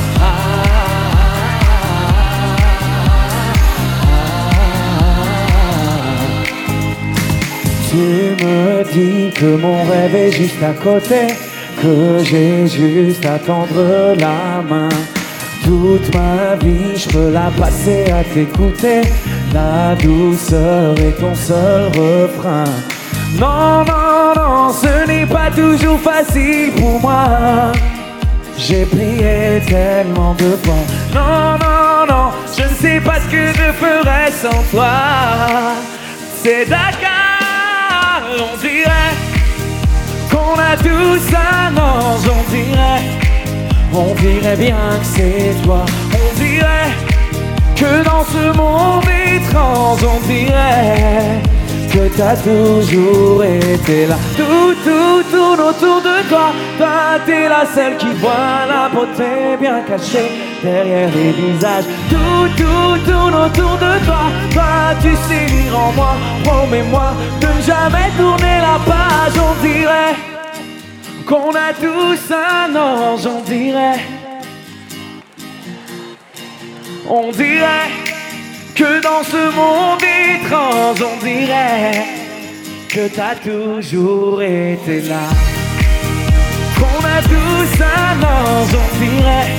[7.96, 11.28] Tu me dis que mon rêve est juste à côté,
[11.80, 14.90] que j'ai juste à tendre la main.
[15.64, 19.00] Toute ma vie, je peux la passer à t'écouter.
[19.54, 22.64] La douceur est ton seul refrain.
[23.40, 27.72] Non, non, non, ce n'est pas toujours facile pour moi.
[28.58, 30.84] J'ai prié tellement de fois.
[31.14, 34.92] Non, non, non, je ne sais pas ce que je ferais sans toi.
[36.42, 37.15] C'est Dakar,
[40.82, 43.26] qu'on a tous un ange, on dirait.
[43.92, 45.84] On dirait bien que c'est toi.
[46.12, 46.90] On dirait
[47.74, 49.04] que dans ce monde
[49.34, 51.40] étrange, on dirait
[51.92, 54.16] que t'as toujours été là.
[54.36, 56.52] Tout, tout tourne autour de toi.
[56.78, 60.30] Toi, t'es la seule qui voit la beauté bien cachée
[60.62, 61.84] derrière les visages.
[62.10, 64.24] Tout, tout tourne autour de toi.
[64.52, 66.16] Toi, tu sais lire en moi.
[66.44, 69.40] Promets-moi de ne jamais tourner la page.
[69.40, 70.35] On dirait
[71.26, 73.26] qu'on a tous un ange.
[73.26, 74.00] On dirait.
[77.08, 77.90] On dirait
[78.74, 82.04] que dans ce monde étrange, on dirait
[82.88, 85.28] que t'as toujours été là.
[86.78, 89.50] Qu'on a tous un ange, on dirait,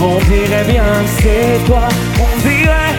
[0.00, 1.88] on dirait bien que c'est toi.
[2.20, 2.94] On dirait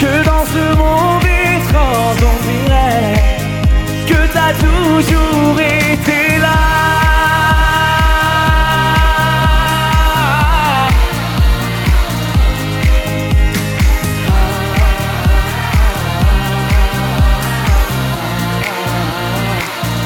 [0.00, 3.14] que dans ce monde étrange, on dirait
[4.06, 6.69] que t'as toujours été là.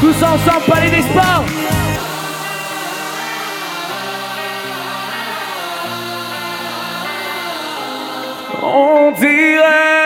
[0.04, 1.44] Tous ensemble, Palais des Sports.
[8.62, 10.03] On dirait